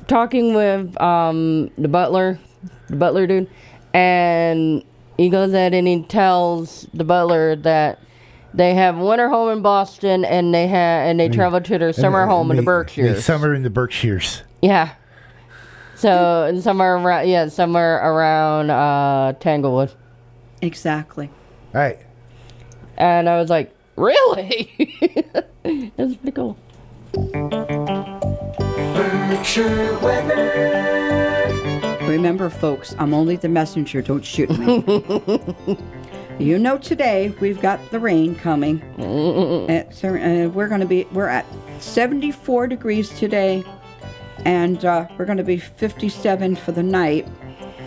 talking 0.07 0.53
with 0.55 0.99
um, 1.01 1.69
the 1.77 1.87
butler, 1.87 2.39
the 2.87 2.95
butler 2.95 3.27
dude, 3.27 3.49
and 3.95 4.83
he 5.17 5.29
goes 5.29 5.53
in 5.53 5.73
and 5.73 5.87
he 5.87 6.03
tells 6.03 6.85
the 6.93 7.03
butler 7.05 7.55
that 7.55 7.99
they 8.53 8.73
have 8.73 8.97
winter 8.97 9.29
home 9.29 9.49
in 9.51 9.61
Boston 9.61 10.25
and 10.25 10.53
they 10.53 10.67
have 10.67 11.07
and 11.07 11.19
they 11.19 11.29
travel 11.29 11.61
to 11.61 11.77
their 11.77 11.93
summer 11.93 12.23
And- 12.23 12.31
home 12.31 12.51
in 12.51 12.57
the 12.57 12.59
and 12.59 12.67
they- 12.67 12.71
Berkshires. 12.71 13.23
Summer 13.25 13.53
in 13.53 13.63
the 13.63 13.69
Berkshires. 13.69 14.43
Yeah. 14.61 14.95
So 15.95 16.43
and 16.43 16.61
somewhere 16.61 16.95
around 16.97 17.27
yeah 17.29 17.47
somewhere 17.47 17.95
around 17.97 18.69
uh, 18.69 19.33
Tanglewood. 19.39 19.91
Exactly. 20.61 21.29
Right. 21.73 21.99
And 22.97 23.29
I 23.29 23.37
was 23.39 23.49
like, 23.49 23.73
really? 23.95 24.73
That's 25.97 26.15
pretty 26.15 26.31
cool. 26.33 26.57
Berkshire 28.93 29.97
weather. 29.99 31.04
Remember, 32.07 32.49
folks, 32.49 32.95
I'm 32.99 33.13
only 33.13 33.35
the 33.35 33.49
messenger. 33.49 34.01
Don't 34.01 34.23
shoot 34.23 34.49
me. 34.59 34.83
you 36.39 36.59
know, 36.59 36.77
today 36.77 37.33
we've 37.41 37.59
got 37.61 37.79
the 37.91 37.99
rain 37.99 38.35
coming. 38.35 38.81
Uh, 39.65 40.07
uh, 40.07 40.49
we're 40.49 40.67
going 40.67 40.81
to 40.81 40.85
be 40.85 41.05
we're 41.11 41.27
at 41.27 41.45
74 41.79 42.67
degrees 42.67 43.09
today, 43.17 43.63
and 44.45 44.85
uh, 44.85 45.07
we're 45.17 45.25
going 45.25 45.37
to 45.37 45.43
be 45.43 45.57
57 45.57 46.55
for 46.55 46.71
the 46.71 46.83
night. 46.83 47.27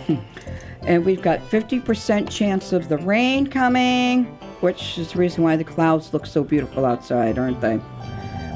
and 0.81 1.05
we've 1.05 1.21
got 1.21 1.39
50% 1.39 2.29
chance 2.29 2.73
of 2.73 2.89
the 2.89 2.97
rain 2.97 3.47
coming, 3.47 4.25
which 4.61 4.97
is 4.97 5.13
the 5.13 5.19
reason 5.19 5.43
why 5.43 5.55
the 5.55 5.63
clouds 5.63 6.13
look 6.13 6.25
so 6.25 6.43
beautiful 6.43 6.85
outside, 6.85 7.37
aren't 7.37 7.61
they? 7.61 7.79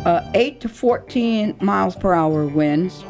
Uh, 0.05 0.29
8 0.33 0.59
to 0.61 0.69
14 0.69 1.57
miles 1.61 1.95
per 1.95 2.13
hour 2.13 2.45
winds. 2.45 3.03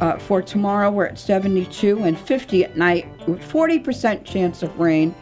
Uh, 0.00 0.18
for 0.18 0.42
tomorrow, 0.42 0.90
we're 0.90 1.06
at 1.06 1.18
72 1.18 2.02
and 2.02 2.18
50 2.18 2.64
at 2.64 2.76
night, 2.76 3.08
with 3.26 3.40
40% 3.40 4.24
chance 4.24 4.62
of 4.62 4.78
rain, 4.78 5.14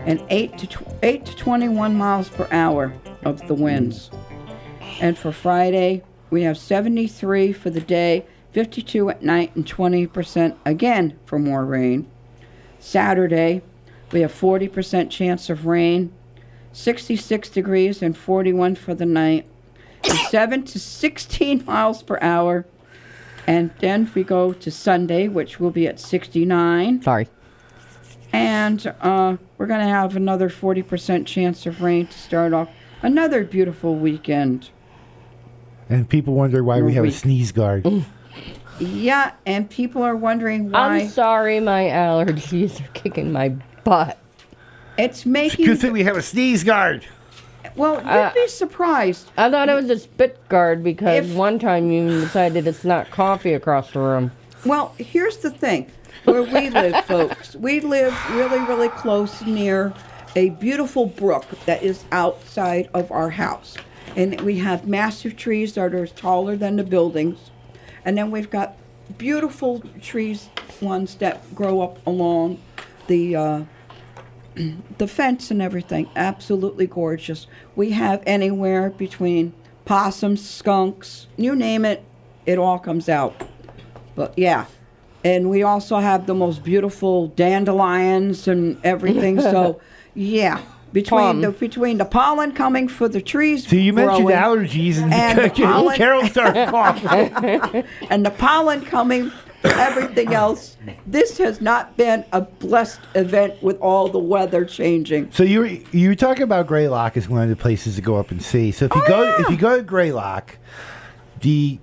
and 0.00 0.22
8 0.28 0.58
to 0.58 0.66
tw- 0.66 0.86
8 1.02 1.24
to 1.24 1.36
21 1.36 1.96
miles 1.96 2.28
per 2.28 2.46
hour 2.50 2.92
of 3.24 3.46
the 3.48 3.54
winds. 3.54 4.10
And 5.00 5.16
for 5.16 5.32
Friday, 5.32 6.02
we 6.30 6.42
have 6.42 6.58
73 6.58 7.52
for 7.52 7.70
the 7.70 7.80
day, 7.80 8.26
52 8.52 9.08
at 9.08 9.22
night, 9.22 9.56
and 9.56 9.64
20% 9.64 10.56
again 10.66 11.18
for 11.24 11.38
more 11.38 11.64
rain. 11.64 12.06
Saturday, 12.78 13.62
we 14.12 14.20
have 14.20 14.32
40% 14.32 15.08
chance 15.10 15.48
of 15.48 15.64
rain, 15.64 16.12
66 16.72 17.48
degrees 17.48 18.02
and 18.02 18.16
41 18.16 18.74
for 18.74 18.94
the 18.94 19.06
night, 19.06 19.46
and 20.04 20.18
7 20.28 20.62
to 20.64 20.78
16 20.78 21.64
miles 21.66 22.02
per 22.02 22.18
hour. 22.20 22.66
And 23.46 23.70
then 23.80 24.10
we 24.14 24.24
go 24.24 24.52
to 24.52 24.70
Sunday, 24.70 25.28
which 25.28 25.60
will 25.60 25.70
be 25.70 25.86
at 25.86 26.00
69. 26.00 27.02
Sorry. 27.02 27.28
And 28.32 28.86
uh, 29.00 29.36
we're 29.58 29.66
going 29.66 29.80
to 29.80 29.86
have 29.86 30.16
another 30.16 30.48
40% 30.48 31.26
chance 31.26 31.66
of 31.66 31.82
rain 31.82 32.06
to 32.06 32.18
start 32.18 32.52
off 32.52 32.68
another 33.02 33.44
beautiful 33.44 33.94
weekend. 33.94 34.70
And 35.88 36.08
people 36.08 36.34
wonder 36.34 36.64
why 36.64 36.80
we 36.80 36.94
have 36.94 37.04
a 37.04 37.12
sneeze 37.12 37.52
guard. 37.52 37.86
Yeah, 38.80 39.32
and 39.46 39.70
people 39.70 40.02
are 40.02 40.16
wondering 40.16 40.70
why. 40.70 41.00
I'm 41.00 41.08
sorry, 41.08 41.60
my 41.60 41.84
allergies 41.84 42.80
are 42.84 42.88
kicking 42.92 43.30
my 43.30 43.50
butt. 43.84 44.18
It's 44.98 45.26
making. 45.26 45.66
Good 45.66 45.80
thing 45.80 45.92
we 45.92 46.04
have 46.04 46.16
a 46.16 46.22
sneeze 46.22 46.64
guard. 46.64 47.06
Well, 47.76 47.96
you'd 47.96 48.06
Uh, 48.06 48.32
be 48.34 48.48
surprised. 48.48 49.30
I 49.36 49.50
thought 49.50 49.68
it 49.68 49.74
was 49.74 49.90
a 49.90 49.98
spit 49.98 50.48
guard 50.48 50.82
because 50.84 51.30
one 51.32 51.58
time 51.58 51.90
you 51.90 52.08
decided 52.20 52.66
it's 52.66 52.84
not 52.84 53.10
coffee 53.10 53.52
across 53.54 53.92
the 53.92 54.00
room. 54.00 54.30
Well, 54.64 54.94
here's 54.98 55.38
the 55.38 55.50
thing. 55.50 55.90
Where 56.24 56.42
we 56.42 56.70
live, 56.70 57.04
folks, 57.06 57.54
we 57.56 57.80
live 57.80 58.14
really, 58.34 58.58
really 58.60 58.88
close 58.88 59.42
near 59.42 59.92
a 60.36 60.50
beautiful 60.50 61.06
brook 61.06 61.44
that 61.66 61.82
is 61.82 62.04
outside 62.12 62.88
of 62.94 63.10
our 63.12 63.30
house. 63.30 63.76
And 64.16 64.40
we 64.42 64.58
have 64.58 64.86
massive 64.86 65.36
trees 65.36 65.74
that 65.74 65.94
are 65.94 66.06
taller 66.06 66.56
than 66.56 66.76
the 66.76 66.84
buildings. 66.84 67.38
And 68.04 68.16
then 68.16 68.30
we've 68.30 68.50
got 68.50 68.76
beautiful 69.18 69.82
trees, 70.00 70.48
ones 70.80 71.16
that 71.16 71.54
grow 71.54 71.80
up 71.80 72.04
along 72.06 72.58
the 73.06 73.36
uh, 73.36 73.60
the 74.98 75.06
fence 75.06 75.50
and 75.50 75.60
everything. 75.60 76.08
Absolutely 76.16 76.86
gorgeous. 76.86 77.46
We 77.76 77.90
have 77.90 78.22
anywhere 78.26 78.90
between 78.90 79.52
possums, 79.84 80.48
skunks, 80.48 81.26
you 81.36 81.54
name 81.54 81.84
it, 81.84 82.02
it 82.46 82.58
all 82.58 82.78
comes 82.78 83.08
out. 83.08 83.48
But 84.14 84.38
yeah. 84.38 84.66
And 85.24 85.48
we 85.48 85.62
also 85.62 85.96
have 85.98 86.26
the 86.26 86.34
most 86.34 86.62
beautiful 86.62 87.28
dandelions 87.28 88.46
and 88.46 88.78
everything. 88.84 89.40
So 89.40 89.80
yeah. 90.14 90.60
Between 90.92 91.40
the 91.40 91.50
between 91.50 91.98
the 91.98 92.04
pollen 92.04 92.52
coming 92.52 92.86
for 92.86 93.08
the 93.08 93.20
trees. 93.20 93.66
So 93.66 93.74
you 93.74 93.92
mentioned 93.92 94.28
allergies 94.28 95.02
and, 95.02 95.12
and 95.12 95.38
the 95.40 95.50
pollen, 95.64 95.96
Carol 95.96 96.24
started 96.28 96.68
coughing. 96.68 97.84
and 98.10 98.24
the 98.24 98.30
pollen 98.30 98.84
coming 98.84 99.30
for 99.30 99.43
everything 99.64 100.34
else. 100.34 100.76
This 101.06 101.38
has 101.38 101.60
not 101.60 101.96
been 101.96 102.24
a 102.32 102.42
blessed 102.42 103.00
event 103.14 103.62
with 103.62 103.78
all 103.80 104.08
the 104.08 104.18
weather 104.18 104.64
changing. 104.64 105.32
So 105.32 105.42
you 105.42 105.60
were 105.60 105.66
you 105.66 106.08
were 106.08 106.14
talking 106.14 106.42
about 106.42 106.66
Greylock 106.66 107.16
as 107.16 107.28
one 107.28 107.42
of 107.42 107.48
the 107.48 107.56
places 107.56 107.96
to 107.96 108.02
go 108.02 108.16
up 108.16 108.30
and 108.30 108.42
see. 108.42 108.72
So 108.72 108.86
if 108.86 108.94
you 108.94 109.02
oh, 109.04 109.08
go 109.08 109.36
if 109.40 109.50
you 109.50 109.56
go 109.56 109.76
to 109.76 109.82
Greylock, 109.82 110.58
the 111.40 111.78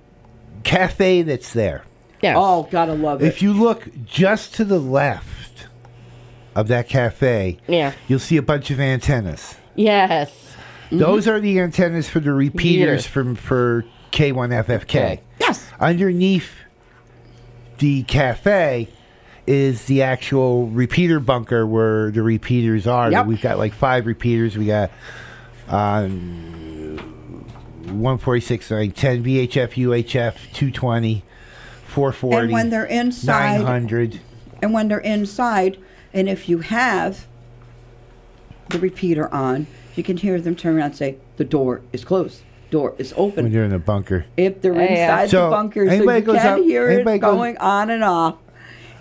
cafe 0.64 1.22
that's 1.22 1.52
there, 1.52 1.84
Yes. 2.22 2.36
Oh, 2.38 2.68
gotta 2.70 2.94
love 2.94 3.22
it. 3.22 3.26
If 3.26 3.42
you 3.42 3.52
look 3.52 3.88
just 4.04 4.54
to 4.54 4.64
the 4.64 4.78
left 4.78 5.66
of 6.54 6.68
that 6.68 6.88
cafe, 6.88 7.58
Yeah. 7.66 7.92
you'll 8.06 8.20
see 8.20 8.36
a 8.36 8.42
bunch 8.42 8.70
of 8.70 8.78
antennas. 8.78 9.56
Yes. 9.74 10.30
Mm-hmm. 10.86 10.98
Those 10.98 11.26
are 11.26 11.40
the 11.40 11.58
antennas 11.58 12.08
for 12.08 12.20
the 12.20 12.32
repeaters 12.32 13.04
Yeah. 13.04 13.10
from 13.10 13.34
for 13.34 13.84
K1FFK. 14.12 15.20
Yes. 15.40 15.66
Underneath 15.80 16.50
the 17.82 18.04
cafe 18.04 18.88
is 19.44 19.86
the 19.86 20.02
actual 20.02 20.68
repeater 20.68 21.18
bunker 21.18 21.66
where 21.66 22.12
the 22.12 22.22
repeaters 22.22 22.86
are. 22.86 23.10
Yep. 23.10 23.26
We've 23.26 23.42
got 23.42 23.58
like 23.58 23.74
five 23.74 24.06
repeaters. 24.06 24.56
We 24.56 24.66
got 24.66 24.92
um, 25.66 26.96
146, 27.86 28.70
like 28.70 28.94
10 28.94 29.24
VHF, 29.24 29.72
UHF, 29.74 30.34
220, 30.52 31.24
440, 31.86 32.44
And 32.44 32.52
when 32.52 32.70
they're 32.70 32.84
inside, 32.84 33.58
900. 33.58 34.20
and 34.62 34.72
when 34.72 34.86
they're 34.86 34.98
inside, 35.00 35.76
and 36.14 36.28
if 36.28 36.48
you 36.48 36.58
have 36.60 37.26
the 38.68 38.78
repeater 38.78 39.28
on, 39.34 39.66
you 39.96 40.04
can 40.04 40.18
hear 40.18 40.40
them 40.40 40.54
turn 40.54 40.76
around 40.76 40.86
and 40.86 40.96
say, 40.96 41.16
"The 41.36 41.44
door 41.44 41.80
is 41.92 42.04
closed. 42.04 42.42
Door 42.72 42.94
is 42.98 43.14
open." 43.16 43.44
When 43.44 43.52
you're 43.52 43.64
in 43.64 43.70
the 43.70 43.78
bunker. 43.78 44.24
if 44.36 44.60
they're 44.60 44.74
Yeah. 44.74 44.80
inside 45.20 45.30
So, 45.30 45.44
the 45.44 45.50
bunker, 45.50 45.86
so 45.88 45.94
you 45.94 46.20
goes 46.22 46.38
can 46.38 46.58
up- 46.58 46.64
hear 46.64 46.90
it 46.90 47.04
goes- 47.04 47.20
going 47.20 47.56
on 47.58 47.90
and 47.90 48.02
off. 48.02 48.36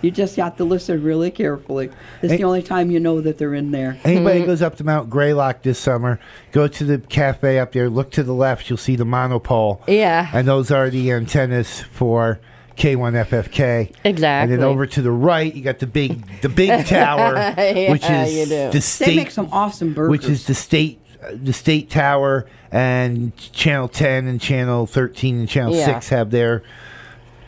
You 0.01 0.09
just 0.11 0.35
have 0.37 0.57
to 0.57 0.63
listen 0.63 1.03
really 1.03 1.29
carefully. 1.29 1.89
It's 2.23 2.33
the 2.33 2.43
only 2.43 2.63
time 2.63 2.89
you 2.91 2.99
know 2.99 3.21
that 3.21 3.37
they're 3.37 3.53
in 3.53 3.69
there. 3.71 3.97
Anybody 4.03 4.39
mm-hmm. 4.39 4.47
goes 4.47 4.61
up 4.63 4.75
to 4.77 4.83
Mount 4.83 5.09
Greylock 5.11 5.61
this 5.61 5.77
summer, 5.77 6.19
go 6.51 6.67
to 6.67 6.83
the 6.83 6.97
cafe 6.97 7.59
up 7.59 7.71
there, 7.71 7.87
look 7.87 8.09
to 8.11 8.23
the 8.23 8.33
left, 8.33 8.67
you'll 8.69 8.77
see 8.77 8.95
the 8.95 9.05
monopole. 9.05 9.81
Yeah. 9.87 10.27
And 10.33 10.47
those 10.47 10.71
are 10.71 10.89
the 10.89 11.11
antennas 11.11 11.81
for 11.91 12.39
K1FFK. 12.77 13.91
Exactly. 14.03 14.53
And 14.53 14.61
then 14.61 14.67
over 14.67 14.85
to 14.87 15.01
the 15.01 15.11
right, 15.11 15.53
you 15.53 15.61
got 15.61 15.79
the 15.79 15.87
big 15.87 16.41
the 16.41 16.49
big 16.49 16.85
tower, 16.87 17.53
which 17.89 18.09
is 18.09 18.33
you 18.33 18.45
do. 18.45 18.49
the 18.49 18.69
They 18.73 18.79
state 18.79 19.15
make 19.15 19.31
some 19.31 19.49
awesome 19.51 19.93
burgers. 19.93 20.09
which 20.09 20.25
is 20.25 20.47
the 20.47 20.55
state 20.55 20.99
the 21.31 21.53
state 21.53 21.89
tower 21.89 22.45
and 22.71 23.35
channel 23.37 23.87
10 23.87 24.27
and 24.27 24.41
channel 24.41 24.85
13 24.85 25.39
and 25.39 25.49
channel 25.49 25.75
Yeah. 25.75 25.85
6 25.85 26.09
have 26.09 26.31
their 26.31 26.63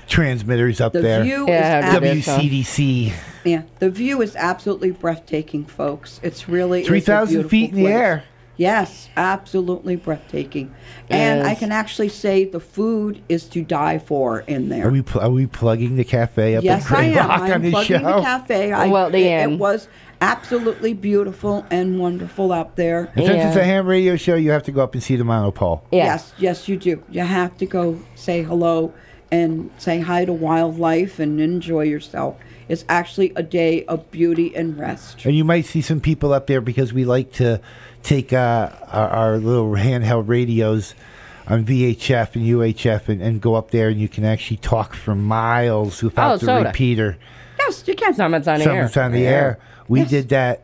transmitters 0.08 0.82
up 0.82 0.94
the 0.94 1.02
there. 1.02 1.24
view 1.24 1.46
Yeah, 1.48 1.90
is 1.90 1.96
ab- 1.96 2.04
WCDC. 2.04 3.14
yeah, 3.46 3.64
the 3.80 3.90
view 3.90 4.22
is 4.22 4.36
absolutely 4.36 4.92
breathtaking, 4.92 5.66
folks. 5.66 6.20
It's 6.24 6.48
really 6.50 6.82
is 6.82 6.88
a 6.88 6.90
3,000 6.90 7.50
feet 7.50 7.70
in 7.72 7.76
the 7.78 7.82
beautiful 7.84 7.84
place. 7.86 7.94
air. 8.08 8.24
Yes, 8.56 9.10
absolutely 9.18 9.96
breathtaking. 9.96 10.72
And 11.10 11.42
I 11.42 11.52
Yes. 11.52 11.60
can 11.60 11.72
actually 11.72 12.10
say 12.10 12.46
the 12.46 12.60
food 12.60 13.20
is 13.28 13.46
to 13.46 13.64
die 13.64 13.98
for 13.98 14.42
in 14.42 14.70
there. 14.70 14.88
Are 14.88 14.92
we 14.92 15.02
pl- 15.02 15.22
are 15.22 15.30
we 15.32 15.48
plugging 15.48 15.96
the 15.96 16.04
cafe 16.04 16.56
up 16.56 16.64
yes, 16.64 16.88
in 16.88 16.96
I 16.96 17.04
am. 17.06 17.14
Greylock 17.14 17.42
I'm 17.42 17.52
on 17.54 17.62
this 17.64 17.72
plugging 17.72 18.00
show? 18.02 18.16
the 18.18 18.22
cafe. 18.22 18.72
I, 18.72 18.88
Well, 18.90 19.10
the 19.10 19.18
it, 19.18 19.28
end. 19.32 19.54
it 19.54 19.60
was 19.60 19.88
absolutely 20.24 20.94
beautiful 20.94 21.66
and 21.70 22.00
wonderful 22.00 22.52
out 22.52 22.76
there. 22.78 23.12
And 23.16 23.26
since 23.26 23.44
it's 23.46 23.56
a 23.58 23.64
ham 23.64 23.86
radio 23.86 24.16
show, 24.16 24.36
you 24.36 24.52
have 24.52 24.64
to 24.64 24.72
go 24.72 24.82
up 24.82 24.94
and 24.94 25.04
see 25.04 25.16
the 25.16 25.24
monopole. 25.24 25.84
Yeah. 25.92 26.06
Yes, 26.06 26.34
yes, 26.38 26.68
you 26.68 26.78
do. 26.78 27.04
You 27.10 27.22
have 27.22 27.58
to 27.58 27.66
go 27.66 28.00
say 28.16 28.42
hello 28.42 28.94
and 29.32 29.70
say 29.78 30.00
hi 30.00 30.26
to 30.26 30.34
wildlife 30.34 31.20
and 31.20 31.42
enjoy 31.42 31.82
yourself. 31.84 32.38
It's 32.70 32.86
actually 32.88 33.34
a 33.36 33.44
day 33.44 33.84
of 33.86 34.10
beauty 34.12 34.56
and 34.56 34.78
rest. 34.80 35.26
And 35.26 35.36
you 35.36 35.44
might 35.44 35.66
see 35.66 35.82
some 35.82 36.00
people 36.00 36.32
up 36.34 36.48
there 36.48 36.62
because 36.62 36.94
we 36.94 37.04
like 37.04 37.34
to 37.34 37.60
take 38.04 38.32
uh, 38.32 38.72
our, 38.88 39.10
our 39.10 39.38
little 39.38 39.72
handheld 39.72 40.28
radios 40.30 40.96
on 41.46 41.66
VHF 41.66 42.36
and 42.36 42.46
UHF 42.46 43.10
and, 43.10 43.22
and 43.22 43.42
go 43.42 43.56
up 43.56 43.72
there 43.72 43.90
and 43.90 44.00
you 44.00 44.08
can 44.08 44.24
actually 44.24 44.58
talk 44.58 44.94
for 44.94 45.14
miles 45.14 46.02
without 46.02 46.36
Oh, 46.36 46.38
the 46.38 46.46
SOTA. 46.46 46.68
repeater. 46.68 47.18
Yes, 47.68 47.84
you 47.88 47.96
can. 47.96 48.14
Summit's 48.14 48.48
on 48.48 48.60
the 48.60 48.66
air. 48.66 48.72
Summers 48.88 48.98
on 48.98 49.12
the 49.12 49.26
air. 49.28 49.60
We 49.88 50.02
Yes. 50.02 50.10
did 50.10 50.30
that 50.30 50.62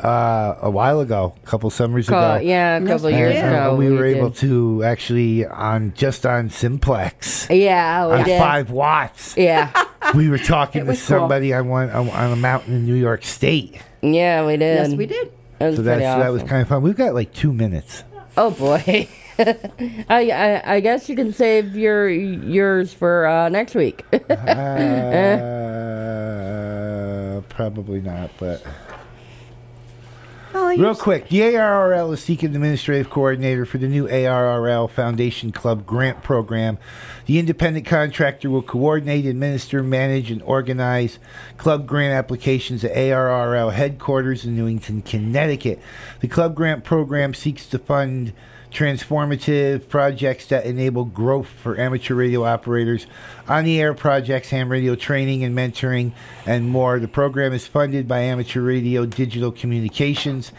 uh, 0.00 0.56
a 0.60 0.70
while 0.70 1.00
ago, 1.00 1.34
a 1.42 1.46
couple 1.46 1.70
summers 1.70 2.08
Co- 2.08 2.18
ago. 2.18 2.44
yeah, 2.44 2.76
a 2.78 2.86
couple 2.86 3.06
we 3.06 3.14
years 3.16 3.34
did. 3.34 3.44
And, 3.44 3.54
ago. 3.54 3.76
we, 3.76 3.90
were 3.90 4.04
did. 4.08 4.16
able 4.16 4.30
to 4.32 4.82
actually 4.84 5.46
on 5.46 5.92
just 5.94 6.26
on 6.26 6.50
Simplex 6.50 7.46
Yeah, 7.48 8.06
we 8.08 8.12
on 8.14 8.24
did. 8.24 8.38
five 8.38 8.70
watts. 8.70 9.36
Yeah. 9.36 9.70
We 10.14 10.28
were 10.28 10.36
talking 10.36 10.82
It 10.82 10.84
to 10.84 10.90
was 10.90 10.98
cool. 10.98 11.20
somebody 11.20 11.54
on 11.54 11.66
one 11.68 11.88
on, 11.88 12.10
on 12.10 12.30
a 12.32 12.36
mountain 12.36 12.74
in 12.74 12.84
New 12.84 12.94
York 12.94 13.24
State. 13.24 13.80
Yeah, 14.02 14.44
we 14.46 14.58
did. 14.58 14.90
Yes, 14.90 14.94
we 14.94 15.06
did. 15.06 15.32
It 15.58 15.64
was 15.64 15.76
So 15.76 15.82
that's, 15.82 15.96
pretty 16.02 16.20
that 16.22 16.28
was 16.30 16.42
awesome. 16.42 16.48
kind 16.50 16.60
of 16.62 16.68
fun. 16.68 16.82
We've 16.82 16.94
got 16.94 17.14
like 17.14 17.32
two 17.32 17.50
minutes. 17.54 18.04
Oh 18.36 18.50
boy. 18.50 19.08
I, 20.08 20.30
I 20.30 20.74
I 20.76 20.80
guess 20.80 21.08
you 21.08 21.16
can 21.16 21.32
save 21.32 21.74
your 21.76 22.08
yours 22.08 22.94
for 22.94 23.26
uh, 23.26 23.48
next 23.48 23.74
week. 23.74 24.04
Uh, 24.30 25.40
probably 27.48 28.00
not, 28.00 28.30
but 28.38 28.64
Well, 30.52 30.68
real 30.68 30.94
quick, 30.94 31.28
the 31.28 31.40
ARRL 31.40 32.12
is 32.14 32.22
seeking 32.22 32.54
administrative 32.54 33.10
coordinator 33.10 33.66
for 33.66 33.78
the 33.78 33.88
new 33.88 34.06
ARRL 34.06 34.88
Foundation 34.90 35.50
Club 35.50 35.84
grant 35.84 36.22
program. 36.22 36.78
The 37.26 37.38
independent 37.40 37.86
contractor 37.86 38.48
will 38.50 38.62
coordinate, 38.62 39.26
administer, 39.26 39.82
manage, 39.82 40.30
and 40.30 40.42
organize 40.42 41.18
club 41.56 41.86
grant 41.86 42.14
applications 42.14 42.84
at 42.84 42.94
ARRL 42.94 43.72
headquarters 43.72 44.44
in 44.44 44.56
Newington, 44.56 45.02
Connecticut. 45.02 45.80
The 46.20 46.28
club 46.28 46.54
grant 46.54 46.84
program 46.84 47.34
seeks 47.34 47.66
to 47.66 47.78
fund 47.78 48.32
transformative 48.74 49.88
projects 49.88 50.46
that 50.48 50.66
enable 50.66 51.04
growth 51.04 51.46
for 51.46 51.78
amateur 51.78 52.14
radio 52.14 52.44
operators, 52.44 53.06
on 53.48 53.64
the 53.64 53.80
air 53.80 53.94
projects, 53.94 54.50
ham 54.50 54.68
radio 54.68 54.94
training 54.94 55.44
and 55.44 55.56
mentoring, 55.56 56.12
and 56.44 56.68
more. 56.68 56.98
The 56.98 57.08
program 57.08 57.52
is 57.52 57.66
funded 57.66 58.08
by 58.08 58.20
Amateur 58.20 58.60
Radio 58.60 59.06
Digital 59.06 59.52
Communications 59.52 60.52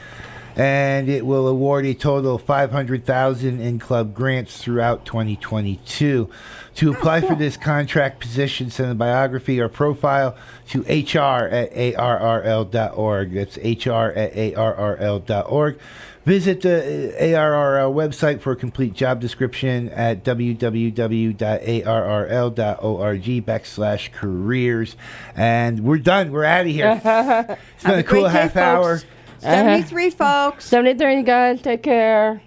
and 0.56 1.10
it 1.10 1.26
will 1.26 1.48
award 1.48 1.86
a 1.86 1.94
total 1.94 2.36
of 2.36 2.44
500,000 2.44 3.60
in 3.60 3.80
club 3.80 4.14
grants 4.14 4.58
throughout 4.58 5.06
2022. 5.06 6.30
To 6.76 6.90
oh, 6.90 6.94
apply 6.94 7.22
for 7.22 7.36
this 7.36 7.58
contract 7.58 8.22
position, 8.22 8.70
send 8.70 8.92
a 8.92 8.96
biography 8.96 9.60
or 9.60 9.68
profile 9.68 10.38
to 10.70 10.82
hr 10.82 11.48
at 11.48 11.74
arrl.org. 11.74 13.34
That's 13.34 13.58
hr 13.58 14.18
at 14.18 14.34
arrl.org. 14.34 15.80
Visit 16.26 16.62
the 16.62 17.14
uh, 17.16 17.22
ARRL 17.22 17.94
website 17.94 18.42
for 18.42 18.52
a 18.52 18.56
complete 18.56 18.94
job 18.94 19.22
description 19.22 19.90
at 19.90 20.24
www.arrl.org 20.24 21.46
backslash 23.46 24.12
careers. 24.12 24.96
And 25.36 25.82
we're 25.82 26.00
done. 26.00 26.32
We're 26.32 26.46
out 26.46 26.66
of 26.66 26.72
here. 26.72 27.00
It's 27.76 27.84
been 27.84 27.92
Have 27.92 27.96
a 27.98 28.00
a 28.00 28.04
cool 28.04 28.22
great 28.22 28.32
day, 28.34 28.40
half 28.40 28.56
hour. 28.58 28.98
folks. 28.98 29.12
73 29.40 30.10
folks. 30.10 30.66
73, 30.66 31.22
guys. 31.24 31.62
Take 31.62 31.84
care. 31.84 32.42